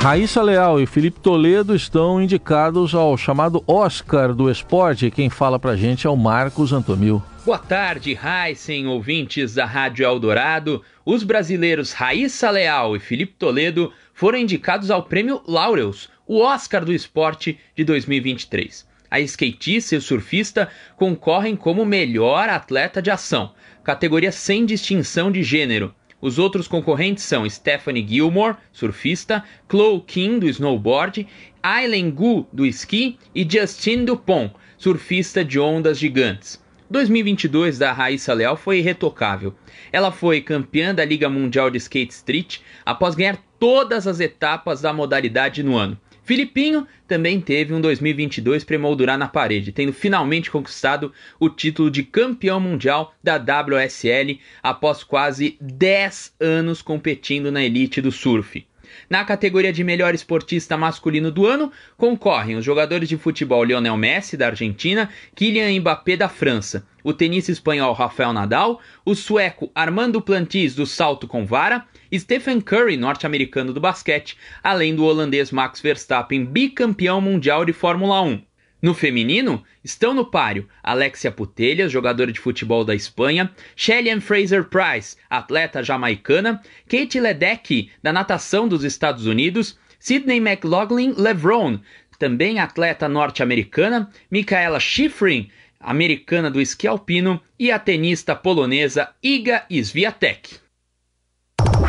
Raíssa 0.04 0.42
Leal 0.42 0.82
e 0.82 0.84
Felipe 0.84 1.18
Toledo 1.18 1.74
estão 1.74 2.20
indicados 2.20 2.94
ao 2.94 3.16
chamado 3.16 3.64
Oscar 3.66 4.34
do 4.34 4.50
esporte. 4.50 5.10
Quem 5.10 5.30
fala 5.30 5.58
pra 5.58 5.76
gente 5.76 6.06
é 6.06 6.10
o 6.10 6.14
Marcos 6.14 6.74
Antomil. 6.74 7.22
Boa 7.42 7.56
tarde, 7.56 8.14
Heisen, 8.14 8.86
ouvintes 8.86 9.54
da 9.54 9.64
Rádio 9.64 10.04
Eldorado. 10.04 10.82
Os 11.06 11.22
brasileiros 11.22 11.94
Raíssa 11.94 12.50
Leal 12.50 12.94
e 12.94 13.00
Felipe 13.00 13.32
Toledo 13.38 13.90
foram 14.12 14.36
indicados 14.36 14.90
ao 14.90 15.04
Prêmio 15.04 15.40
Laureus, 15.48 16.10
o 16.26 16.38
Oscar 16.38 16.84
do 16.84 16.92
Esporte 16.92 17.58
de 17.74 17.82
2023. 17.82 18.86
A 19.10 19.20
skatista 19.20 19.94
e 19.94 19.98
o 19.98 20.02
surfista 20.02 20.68
concorrem 20.98 21.56
como 21.56 21.82
melhor 21.82 22.50
atleta 22.50 23.00
de 23.00 23.10
ação, 23.10 23.54
categoria 23.82 24.30
sem 24.30 24.66
distinção 24.66 25.32
de 25.32 25.42
gênero. 25.42 25.94
Os 26.24 26.38
outros 26.38 26.66
concorrentes 26.66 27.22
são 27.22 27.46
Stephanie 27.46 28.08
Gilmore, 28.08 28.56
surfista, 28.72 29.44
Chloe 29.70 30.00
King, 30.06 30.40
do 30.40 30.48
snowboard, 30.48 31.28
Aileen 31.62 32.10
Gu, 32.10 32.48
do 32.50 32.64
esqui 32.64 33.18
e 33.34 33.46
Justin 33.46 34.06
Dupont, 34.06 34.50
surfista 34.78 35.44
de 35.44 35.60
ondas 35.60 35.98
gigantes. 35.98 36.58
2022 36.88 37.76
da 37.76 37.92
Raíssa 37.92 38.32
Leal 38.32 38.56
foi 38.56 38.78
irretocável. 38.78 39.54
Ela 39.92 40.10
foi 40.10 40.40
campeã 40.40 40.94
da 40.94 41.04
Liga 41.04 41.28
Mundial 41.28 41.70
de 41.70 41.76
Skate 41.76 42.14
Street 42.14 42.60
após 42.86 43.14
ganhar 43.14 43.38
todas 43.60 44.06
as 44.06 44.18
etapas 44.18 44.80
da 44.80 44.94
modalidade 44.94 45.62
no 45.62 45.76
ano. 45.76 45.98
Filipinho 46.24 46.86
também 47.06 47.38
teve 47.38 47.74
um 47.74 47.80
2022 47.82 48.64
para 48.64 48.76
emoldurar 48.76 49.18
na 49.18 49.28
parede, 49.28 49.72
tendo 49.72 49.92
finalmente 49.92 50.50
conquistado 50.50 51.12
o 51.38 51.50
título 51.50 51.90
de 51.90 52.02
campeão 52.02 52.58
mundial 52.58 53.14
da 53.22 53.36
WSL 53.36 54.40
após 54.62 55.04
quase 55.04 55.58
10 55.60 56.34
anos 56.40 56.80
competindo 56.80 57.52
na 57.52 57.62
elite 57.62 58.00
do 58.00 58.10
surf. 58.10 58.66
Na 59.08 59.24
categoria 59.24 59.72
de 59.72 59.84
melhor 59.84 60.14
esportista 60.14 60.76
masculino 60.76 61.30
do 61.30 61.46
ano, 61.46 61.70
concorrem 61.96 62.56
os 62.56 62.64
jogadores 62.64 63.08
de 63.08 63.18
futebol 63.18 63.62
Lionel 63.62 63.96
Messi, 63.96 64.36
da 64.36 64.46
Argentina, 64.46 65.10
Kylian 65.34 65.78
Mbappé, 65.80 66.16
da 66.16 66.28
França, 66.28 66.86
o 67.02 67.12
tenista 67.12 67.52
espanhol 67.52 67.92
Rafael 67.92 68.32
Nadal, 68.32 68.80
o 69.04 69.14
sueco 69.14 69.70
Armando 69.74 70.22
Plantis, 70.22 70.74
do 70.74 70.86
salto 70.86 71.26
com 71.26 71.44
vara, 71.44 71.84
Stephen 72.18 72.60
Curry, 72.60 72.96
norte-americano 72.96 73.72
do 73.72 73.80
basquete, 73.80 74.36
além 74.62 74.94
do 74.94 75.04
holandês 75.04 75.50
Max 75.50 75.80
Verstappen, 75.80 76.44
bicampeão 76.44 77.20
mundial 77.20 77.64
de 77.64 77.72
Fórmula 77.72 78.20
1. 78.22 78.42
No 78.82 78.92
feminino, 78.92 79.64
estão 79.82 80.12
no 80.12 80.26
páreo 80.26 80.68
Alexia 80.82 81.32
Putellas, 81.32 81.90
jogadora 81.90 82.30
de 82.30 82.38
futebol 82.38 82.84
da 82.84 82.94
Espanha, 82.94 83.50
Shelly 83.74 84.20
Fraser 84.20 84.64
Price, 84.64 85.16
atleta 85.30 85.82
jamaicana, 85.82 86.60
Kate 86.86 87.18
Ledecky, 87.18 87.90
da 88.02 88.12
natação 88.12 88.68
dos 88.68 88.84
Estados 88.84 89.26
Unidos, 89.26 89.78
Sidney 89.98 90.36
McLaughlin 90.36 91.14
Levron, 91.16 91.80
também 92.18 92.58
atleta 92.58 93.08
norte-americana, 93.08 94.10
Michaela 94.30 94.78
Schifrin, 94.78 95.50
americana 95.80 96.50
do 96.50 96.60
esqui 96.60 96.86
alpino, 96.86 97.40
e 97.58 97.72
a 97.72 97.78
tenista 97.78 98.36
polonesa 98.36 99.08
Iga 99.22 99.64
Swiatek. 99.82 100.63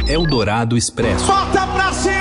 Eldorado 0.08 0.78
Expresso. 0.78 1.26
Bota 1.26 1.68
pra 1.68 1.94
cima 1.94 2.15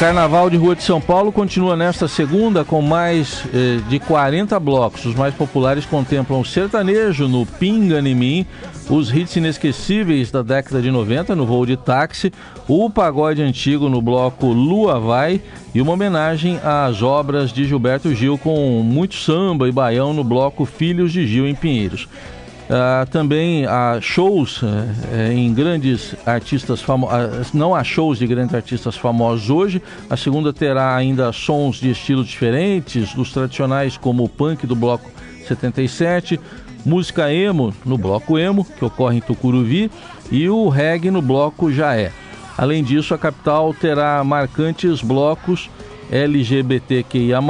Carnaval 0.00 0.48
de 0.48 0.56
Rua 0.56 0.74
de 0.74 0.82
São 0.82 0.98
Paulo 0.98 1.30
continua 1.30 1.76
nesta 1.76 2.08
segunda 2.08 2.64
com 2.64 2.80
mais 2.80 3.44
eh, 3.52 3.80
de 3.86 3.98
40 3.98 4.58
blocos. 4.58 5.04
Os 5.04 5.14
mais 5.14 5.34
populares 5.34 5.84
contemplam 5.84 6.40
o 6.40 6.44
sertanejo 6.44 7.28
no 7.28 7.44
Pinga 7.44 7.98
em 7.98 8.14
Mim, 8.14 8.46
os 8.88 9.12
hits 9.12 9.36
inesquecíveis 9.36 10.30
da 10.30 10.40
década 10.40 10.80
de 10.80 10.90
90 10.90 11.36
no 11.36 11.44
voo 11.44 11.66
de 11.66 11.76
táxi, 11.76 12.32
o 12.66 12.88
pagode 12.88 13.42
antigo 13.42 13.90
no 13.90 14.00
bloco 14.00 14.46
Lua 14.46 14.98
Vai 14.98 15.42
e 15.74 15.82
uma 15.82 15.92
homenagem 15.92 16.58
às 16.64 17.02
obras 17.02 17.52
de 17.52 17.66
Gilberto 17.66 18.14
Gil 18.14 18.38
com 18.38 18.82
muito 18.82 19.16
samba 19.16 19.68
e 19.68 19.72
baião 19.72 20.14
no 20.14 20.24
bloco 20.24 20.64
Filhos 20.64 21.12
de 21.12 21.26
Gil 21.26 21.46
em 21.46 21.54
Pinheiros. 21.54 22.08
Uh, 22.70 23.04
também 23.10 23.66
há 23.66 23.98
shows 24.00 24.62
uh, 24.62 24.68
em 25.32 25.52
grandes 25.52 26.14
artistas 26.24 26.80
famosos, 26.80 27.48
uh, 27.48 27.50
não 27.52 27.74
há 27.74 27.82
shows 27.82 28.16
de 28.16 28.28
grandes 28.28 28.54
artistas 28.54 28.96
famosos 28.96 29.50
hoje. 29.50 29.82
A 30.08 30.16
segunda 30.16 30.52
terá 30.52 30.94
ainda 30.94 31.32
sons 31.32 31.80
de 31.80 31.90
estilos 31.90 32.28
diferentes, 32.28 33.12
dos 33.12 33.32
tradicionais 33.32 33.96
como 33.96 34.22
o 34.22 34.28
punk 34.28 34.68
do 34.68 34.76
bloco 34.76 35.10
77, 35.48 36.38
música 36.86 37.32
emo 37.32 37.74
no 37.84 37.98
bloco 37.98 38.38
emo, 38.38 38.64
que 38.64 38.84
ocorre 38.84 39.16
em 39.16 39.20
Tucuruvi, 39.20 39.90
e 40.30 40.48
o 40.48 40.68
reggae 40.68 41.10
no 41.10 41.20
bloco 41.20 41.72
Jaé. 41.72 42.12
Além 42.56 42.84
disso, 42.84 43.12
a 43.12 43.18
capital 43.18 43.74
terá 43.74 44.22
marcantes 44.22 45.02
blocos 45.02 45.68
LGBTQIA+, 46.10 47.40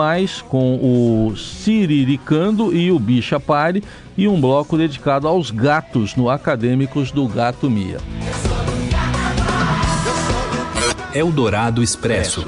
com 0.49 0.77
o 0.77 1.37
Siriricando 1.37 2.75
e 2.77 2.93
o 2.93 2.99
Bicha 2.99 3.41
Pare, 3.41 3.83
e 4.21 4.29
um 4.29 4.39
bloco 4.39 4.77
dedicado 4.77 5.27
aos 5.27 5.51
gatos 5.51 6.15
no 6.15 6.29
Acadêmicos 6.29 7.11
do 7.11 7.27
Gato 7.27 7.71
Mia. 7.71 7.97
Eldorado 11.15 11.83
Expresso. 11.83 12.47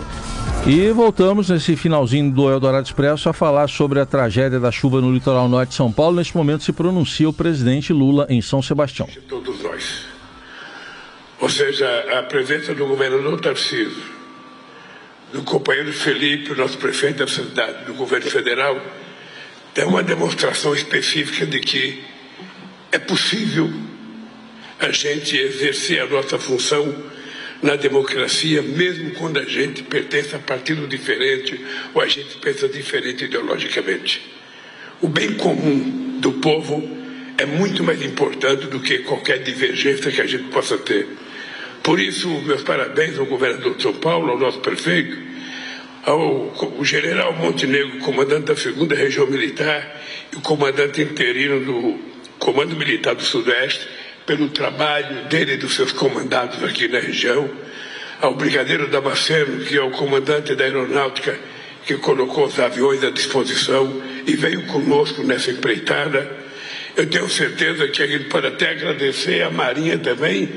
E 0.67 0.91
voltamos 0.91 1.49
nesse 1.49 1.75
finalzinho 1.75 2.31
do 2.31 2.51
Eldorado 2.51 2.85
Expresso 2.85 3.27
a 3.31 3.33
falar 3.33 3.71
sobre 3.71 4.01
a 4.01 4.05
tragédia 4.05 4.61
da 4.61 4.71
chuva 4.71 5.01
no 5.01 5.11
litoral 5.11 5.49
norte 5.49 5.71
de 5.71 5.77
São 5.77 5.91
Paulo. 5.91 6.17
Neste 6.17 6.37
momento 6.37 6.63
se 6.63 6.75
pronuncia 6.75 7.27
o 7.27 7.33
presidente 7.33 7.91
Lula 7.91 8.27
em 8.29 8.43
São 8.43 8.61
Sebastião. 8.61 9.09
De 9.09 9.21
todos 9.21 9.63
nós. 9.63 10.05
Ou 11.41 11.49
seja, 11.49 11.89
a 12.19 12.23
presença 12.25 12.75
do 12.75 12.87
governador 12.87 13.41
Tarcísio, 13.41 14.13
do 15.33 15.43
companheiro 15.43 15.91
Felipe, 15.91 16.53
o 16.53 16.55
nosso 16.55 16.77
prefeito 16.77 17.21
da 17.21 17.27
cidade, 17.27 17.87
do 17.87 17.95
governo 17.95 18.31
federal, 18.31 18.77
é 19.75 19.85
uma 19.85 20.03
demonstração 20.03 20.75
específica 20.75 21.47
de 21.47 21.61
que 21.61 22.03
é 22.91 22.99
possível 22.99 23.73
a 24.79 24.91
gente 24.91 25.37
exercer 25.37 26.01
a 26.03 26.07
nossa 26.07 26.39
função 26.39 27.11
na 27.63 27.77
democracia, 27.77 28.61
mesmo 28.61 29.13
quando 29.13 29.39
a 29.39 29.45
gente 29.45 29.83
pertence 29.85 30.35
a 30.35 30.39
partido 30.39 30.87
diferente 30.87 31.59
ou 31.95 32.03
a 32.03 32.09
gente 32.09 32.37
pensa 32.39 32.69
diferente 32.69 33.25
ideologicamente. 33.25 34.21
O 35.01 35.09
bem 35.09 35.35
comum 35.35 36.19
do 36.21 36.33
povo 36.33 36.83
é 37.39 37.47
muito 37.47 37.83
mais 37.83 38.03
importante 38.03 38.67
do 38.67 38.81
que 38.81 38.99
qualquer 38.99 39.39
divergência 39.43 40.11
que 40.11 40.21
a 40.21 40.27
gente 40.27 40.45
possa 40.51 40.77
ter. 40.79 41.07
Por 41.83 41.99
isso, 41.99 42.29
meus 42.43 42.63
parabéns 42.63 43.19
ao 43.19 43.27
governador 43.27 43.77
de 43.77 43.83
São 43.83 43.95
Paulo, 43.95 44.31
ao 44.31 44.39
nosso 44.39 44.61
prefeito, 44.61 45.32
ao, 46.05 46.53
ao 46.59 46.85
general 46.85 47.33
Montenegro, 47.35 47.99
comandante 47.99 48.47
da 48.47 48.57
segunda 48.57 48.95
região 48.95 49.27
militar, 49.27 50.01
e 50.33 50.37
o 50.37 50.41
comandante 50.41 51.01
interino 51.03 51.61
do 51.61 51.99
Comando 52.39 52.75
Militar 52.77 53.15
do 53.15 53.23
Sudeste, 53.23 53.87
pelo 54.27 54.49
trabalho 54.49 55.25
dele 55.29 55.55
e 55.55 55.57
dos 55.57 55.75
seus 55.75 55.93
comandados 55.93 56.63
aqui 56.63 56.89
na 56.89 56.99
região, 56.99 57.49
ao 58.21 58.35
Brigadeiro 58.35 58.89
Damasceno, 58.89 59.65
que 59.65 59.77
é 59.77 59.83
o 59.83 59.91
comandante 59.91 60.55
da 60.55 60.65
aeronáutica, 60.65 61.39
que 61.85 61.95
colocou 61.99 62.47
os 62.47 62.59
aviões 62.59 63.03
à 63.03 63.11
disposição 63.11 64.03
e 64.27 64.37
veio 64.37 64.63
conosco 64.67 65.23
nessa 65.23 65.51
empreitada. 65.51 66.31
Eu 66.97 67.07
tenho 67.07 67.29
certeza 67.29 67.89
que 67.89 68.07
gente 68.07 68.25
pode 68.25 68.47
até 68.47 68.71
agradecer 68.71 69.43
à 69.43 69.51
Marinha 69.51 69.99
também, 69.99 70.49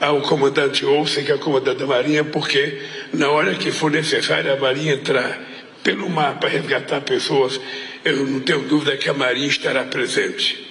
ao 0.00 0.20
comandante 0.22 0.84
Olsen, 0.84 1.24
que 1.24 1.32
é 1.32 1.34
o 1.34 1.38
comandante 1.38 1.78
da 1.78 1.86
Marinha, 1.86 2.24
porque 2.24 2.80
na 3.12 3.30
hora 3.30 3.54
que 3.54 3.70
for 3.70 3.90
necessário 3.90 4.52
a 4.52 4.56
Marinha 4.56 4.94
entrar 4.94 5.40
pelo 5.82 6.08
mar 6.10 6.38
para 6.38 6.48
resgatar 6.48 7.00
pessoas, 7.00 7.60
eu 8.04 8.26
não 8.26 8.40
tenho 8.40 8.62
dúvida 8.62 8.96
que 8.96 9.08
a 9.08 9.14
Marinha 9.14 9.46
estará 9.46 9.84
presente. 9.84 10.66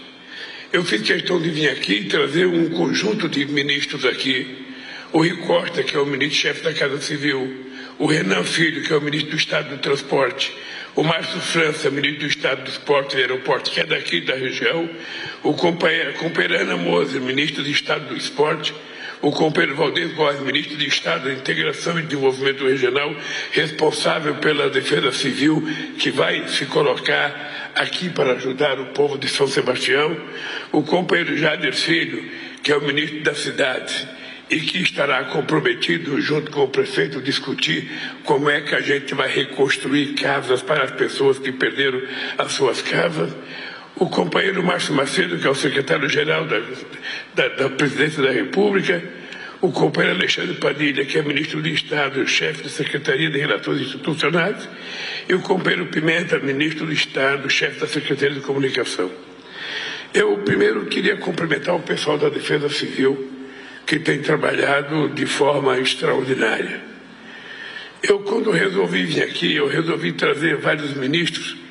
Eu 0.72 0.84
fiz 0.84 1.02
questão 1.02 1.42
de 1.42 1.50
vir 1.50 1.70
aqui 1.70 1.94
e 1.94 2.06
trazer 2.06 2.46
um 2.46 2.70
conjunto 2.70 3.30
de 3.30 3.46
ministros 3.46 4.04
aqui. 4.06 4.66
O 5.14 5.20
Rui 5.20 5.38
Costa, 5.38 5.84
que 5.84 5.96
é 5.96 6.00
o 6.00 6.06
ministro-chefe 6.06 6.64
da 6.64 6.74
Casa 6.74 7.00
Civil, 7.02 7.66
o 7.98 8.06
Renan 8.08 8.44
Filho, 8.44 8.84
que 8.84 8.92
é 8.92 8.98
o 8.98 9.02
ministro 9.02 9.32
do 9.32 9.38
Estado 9.38 9.70
do 9.70 9.78
Transporte, 9.78 10.52
o 10.96 11.04
Márcio 11.04 11.40
França, 11.40 11.90
ministro 11.90 12.22
do 12.22 12.28
Estado 12.28 12.64
do 12.64 12.70
Esporte 12.70 13.16
e 13.16 13.22
Aeroporto, 13.22 13.72
que 13.72 13.80
é 13.80 13.86
daqui 13.86 14.22
da 14.22 14.36
região, 14.36 14.90
o 15.44 15.54
companheiro, 15.54 16.14
companheiro 16.14 16.62
Ana 16.62 16.78
Moser, 16.78 17.22
ministro 17.22 17.64
do 17.64 17.70
Estado 17.70 18.08
do 18.08 18.18
Esporte, 18.18 18.74
o 19.21 19.32
companheiro 19.32 19.75
Valdez 19.75 20.13
Góes, 20.13 20.39
ministro 20.41 20.78
de 20.78 20.88
Estado 20.88 21.25
da 21.25 21.34
Integração 21.34 21.97
e 21.99 22.04
Desenvolvimento 22.04 22.67
Regional, 22.67 23.15
responsável 23.51 24.36
pela 24.36 24.69
Defesa 24.69 25.12
Civil, 25.12 25.63
que 25.97 26.12
vai 26.12 26.47
se 26.47 26.65
colocar 26.65 27.71
aqui 27.75 28.10
para 28.10 28.34
ajudar 28.34 28.80
o 28.80 28.88
povo 28.88 29.17
de 29.17 29.28
São 29.28 29.47
Sebastião, 29.47 30.15
o 30.71 30.84
companheiro 30.84 31.38
Jader 31.38 31.75
Filho, 31.75 32.30
que 32.62 32.71
é 32.71 32.78
o 32.78 32.82
ministro 32.82 33.21
da 33.23 33.36
Cidade, 33.36 34.08
e 34.49 34.60
que 34.60 34.78
estará 34.80 35.23
comprometido, 35.25 36.21
junto 36.21 36.51
com 36.51 36.63
o 36.63 36.67
prefeito, 36.67 37.21
discutir 37.21 37.91
como 38.23 38.49
é 38.49 38.62
que 38.62 38.75
a 38.75 38.82
gente 38.82 39.13
vai 39.15 39.28
reconstruir 39.28 40.13
casas 40.13 40.62
para 40.62 40.84
as 40.84 40.91
pessoas 40.91 41.39
que 41.39 41.51
perderam 41.51 42.01
as 42.38 42.51
suas 42.51 42.82
casas 42.82 43.34
o 43.95 44.08
companheiro 44.08 44.62
Márcio 44.63 44.93
Macedo, 44.93 45.38
que 45.38 45.47
é 45.47 45.49
o 45.49 45.55
secretário-geral 45.55 46.45
da, 46.45 46.60
da, 47.34 47.47
da, 47.47 47.69
Presidência 47.69 48.21
da 48.21 48.31
República, 48.31 49.01
o 49.62 49.71
companheiro 49.71 50.17
Alexandre 50.17 50.55
Padilha, 50.55 51.05
que 51.05 51.17
é 51.17 51.21
ministro 51.21 51.62
de 51.62 51.73
Estado, 51.73 52.27
chefe 52.27 52.63
da 52.63 52.69
Secretaria 52.69 53.29
de 53.29 53.38
Relações 53.39 53.81
Institucionais, 53.81 54.67
e 55.29 55.34
o 55.34 55.39
companheiro 55.39 55.86
Pimenta, 55.86 56.38
ministro 56.39 56.86
de 56.86 56.93
Estado, 56.93 57.49
chefe 57.49 57.79
da 57.79 57.88
Secretaria 57.88 58.36
de 58.36 58.41
Comunicação. 58.41 59.10
Eu 60.13 60.38
primeiro 60.39 60.86
queria 60.86 61.15
cumprimentar 61.17 61.75
o 61.75 61.81
pessoal 61.81 62.17
da 62.17 62.29
Defesa 62.29 62.69
Civil, 62.69 63.31
que 63.86 63.99
tem 63.99 64.19
trabalhado 64.19 65.10
de 65.10 65.25
forma 65.25 65.79
extraordinária. 65.79 66.81
Eu, 68.03 68.19
quando 68.19 68.51
resolvi 68.51 69.03
vir 69.03 69.23
aqui, 69.23 69.55
eu 69.55 69.67
resolvi 69.67 70.12
trazer 70.12 70.58
vários 70.58 70.93
ministros 70.95 71.64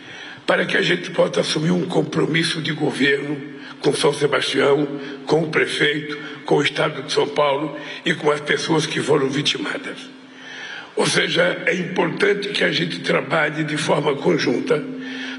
para 0.46 0.66
que 0.66 0.76
a 0.76 0.82
gente 0.82 1.10
possa 1.10 1.40
assumir 1.40 1.70
um 1.70 1.86
compromisso 1.86 2.60
de 2.60 2.72
governo 2.72 3.54
com 3.80 3.94
São 3.94 4.12
Sebastião, 4.12 4.86
com 5.26 5.42
o 5.42 5.50
prefeito, 5.50 6.18
com 6.44 6.56
o 6.56 6.62
Estado 6.62 7.02
de 7.02 7.12
São 7.12 7.28
Paulo 7.28 7.78
e 8.04 8.14
com 8.14 8.30
as 8.30 8.40
pessoas 8.40 8.86
que 8.86 9.00
foram 9.00 9.28
vitimadas. 9.28 9.98
Ou 10.96 11.06
seja, 11.06 11.62
é 11.66 11.74
importante 11.74 12.48
que 12.50 12.62
a 12.62 12.70
gente 12.70 13.00
trabalhe 13.00 13.64
de 13.64 13.76
forma 13.76 14.14
conjunta 14.14 14.82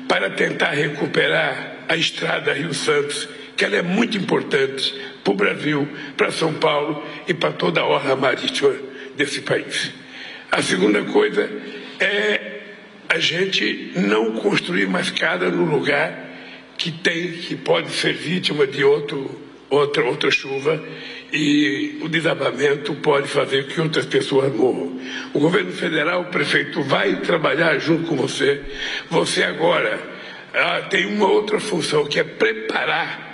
para 0.07 0.29
tentar 0.29 0.71
recuperar 0.71 1.85
a 1.87 1.95
estrada 1.95 2.53
Rio 2.53 2.73
Santos, 2.73 3.27
que 3.55 3.63
ela 3.63 3.77
é 3.77 3.81
muito 3.81 4.17
importante 4.17 4.93
para 5.23 5.33
o 5.33 5.35
Brasil, 5.35 5.87
para 6.17 6.31
São 6.31 6.53
Paulo 6.53 7.03
e 7.27 7.33
para 7.33 7.51
toda 7.53 7.81
a 7.81 7.85
orla 7.85 8.15
marítima 8.15 8.75
desse 9.15 9.41
país. 9.41 9.91
A 10.51 10.61
segunda 10.61 11.03
coisa 11.03 11.49
é 11.99 12.54
a 13.15 13.19
gente 13.19 13.93
não 13.95 14.33
construir 14.33 14.87
mais 14.87 15.09
casa 15.09 15.49
no 15.49 15.63
lugar 15.63 16.13
que 16.77 16.91
tem, 16.91 17.31
que 17.31 17.55
pode 17.55 17.89
ser 17.91 18.13
vítima 18.13 18.67
de 18.67 18.83
outro, 18.83 19.31
outra, 19.69 20.03
outra 20.03 20.29
chuva 20.29 20.83
e 21.31 21.97
o 22.01 22.09
desabamento 22.09 22.93
pode 22.95 23.29
fazer 23.29 23.67
que 23.67 23.79
outras 23.79 24.05
pessoas 24.05 24.53
morram. 24.53 24.99
O 25.33 25.39
governo 25.39 25.71
federal, 25.71 26.23
o 26.23 26.25
prefeito, 26.25 26.83
vai 26.83 27.15
trabalhar 27.21 27.79
junto 27.79 28.03
com 28.03 28.17
você. 28.17 28.61
Você 29.09 29.43
agora 29.43 29.97
ah, 30.53 30.81
tem 30.89 31.05
uma 31.05 31.29
outra 31.29 31.57
função 31.57 32.03
que 32.05 32.19
é 32.19 32.23
preparar 32.23 33.25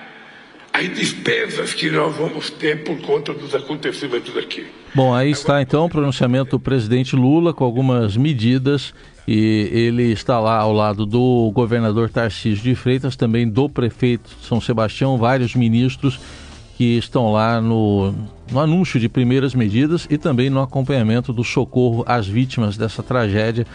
as 0.73 0.87
despesas 0.89 1.73
que 1.73 1.89
nós 1.89 2.15
vamos 2.15 2.49
ter 2.51 2.83
por 2.83 2.99
conta 3.01 3.33
dos 3.33 3.53
acontecimentos 3.53 4.37
aqui. 4.37 4.65
Bom, 4.93 5.13
aí 5.13 5.31
está 5.31 5.61
então 5.61 5.85
o 5.85 5.89
pronunciamento 5.89 6.51
do 6.51 6.59
presidente 6.59 7.15
Lula 7.15 7.53
com 7.53 7.63
algumas 7.63 8.15
medidas 8.15 8.93
e 9.27 9.69
ele 9.71 10.11
está 10.11 10.39
lá 10.39 10.57
ao 10.57 10.73
lado 10.73 11.05
do 11.05 11.51
governador 11.53 12.09
Tarcísio 12.09 12.63
de 12.63 12.75
Freitas, 12.75 13.15
também 13.15 13.47
do 13.47 13.69
prefeito 13.69 14.29
de 14.39 14.45
São 14.45 14.59
Sebastião, 14.59 15.17
vários 15.17 15.55
ministros 15.55 16.19
que 16.77 16.97
estão 16.97 17.31
lá 17.31 17.61
no, 17.61 18.13
no 18.51 18.59
anúncio 18.59 18.99
de 18.99 19.07
primeiras 19.07 19.53
medidas 19.53 20.07
e 20.09 20.17
também 20.17 20.49
no 20.49 20.61
acompanhamento 20.61 21.31
do 21.31 21.43
socorro 21.43 22.03
às 22.07 22.27
vítimas 22.27 22.75
dessa 22.75 23.03
tragédia, 23.03 23.67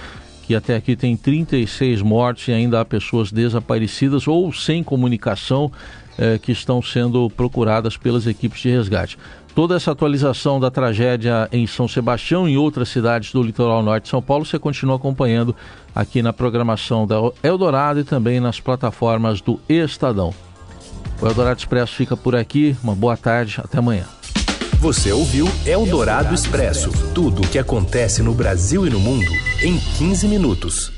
que 0.44 0.54
até 0.54 0.76
aqui 0.76 0.96
tem 0.96 1.16
36 1.16 2.02
mortes 2.02 2.48
e 2.48 2.52
ainda 2.52 2.80
há 2.80 2.84
pessoas 2.84 3.30
desaparecidas 3.30 4.26
ou 4.26 4.52
sem 4.52 4.82
comunicação 4.82 5.70
eh, 6.18 6.38
que 6.38 6.50
estão 6.50 6.80
sendo 6.80 7.28
procuradas 7.30 7.96
pelas 7.96 8.26
equipes 8.26 8.60
de 8.62 8.70
resgate. 8.70 9.18
Toda 9.56 9.74
essa 9.74 9.90
atualização 9.90 10.60
da 10.60 10.70
tragédia 10.70 11.48
em 11.50 11.66
São 11.66 11.88
Sebastião 11.88 12.46
e 12.46 12.58
outras 12.58 12.90
cidades 12.90 13.32
do 13.32 13.42
litoral 13.42 13.82
norte 13.82 14.04
de 14.04 14.10
São 14.10 14.20
Paulo, 14.20 14.44
você 14.44 14.58
continua 14.58 14.96
acompanhando 14.96 15.56
aqui 15.94 16.20
na 16.20 16.30
programação 16.30 17.06
da 17.06 17.16
Eldorado 17.42 18.00
e 18.00 18.04
também 18.04 18.38
nas 18.38 18.60
plataformas 18.60 19.40
do 19.40 19.58
Estadão. 19.66 20.34
O 21.22 21.26
Eldorado 21.26 21.58
Expresso 21.58 21.94
fica 21.94 22.14
por 22.14 22.36
aqui. 22.36 22.76
Uma 22.84 22.94
boa 22.94 23.16
tarde, 23.16 23.58
até 23.64 23.78
amanhã. 23.78 24.04
Você 24.78 25.10
ouviu 25.10 25.48
Eldorado 25.64 26.34
Expresso 26.34 26.90
tudo 27.14 27.40
o 27.40 27.48
que 27.48 27.58
acontece 27.58 28.22
no 28.22 28.34
Brasil 28.34 28.86
e 28.86 28.90
no 28.90 29.00
mundo 29.00 29.32
em 29.62 29.78
15 29.96 30.28
minutos. 30.28 30.95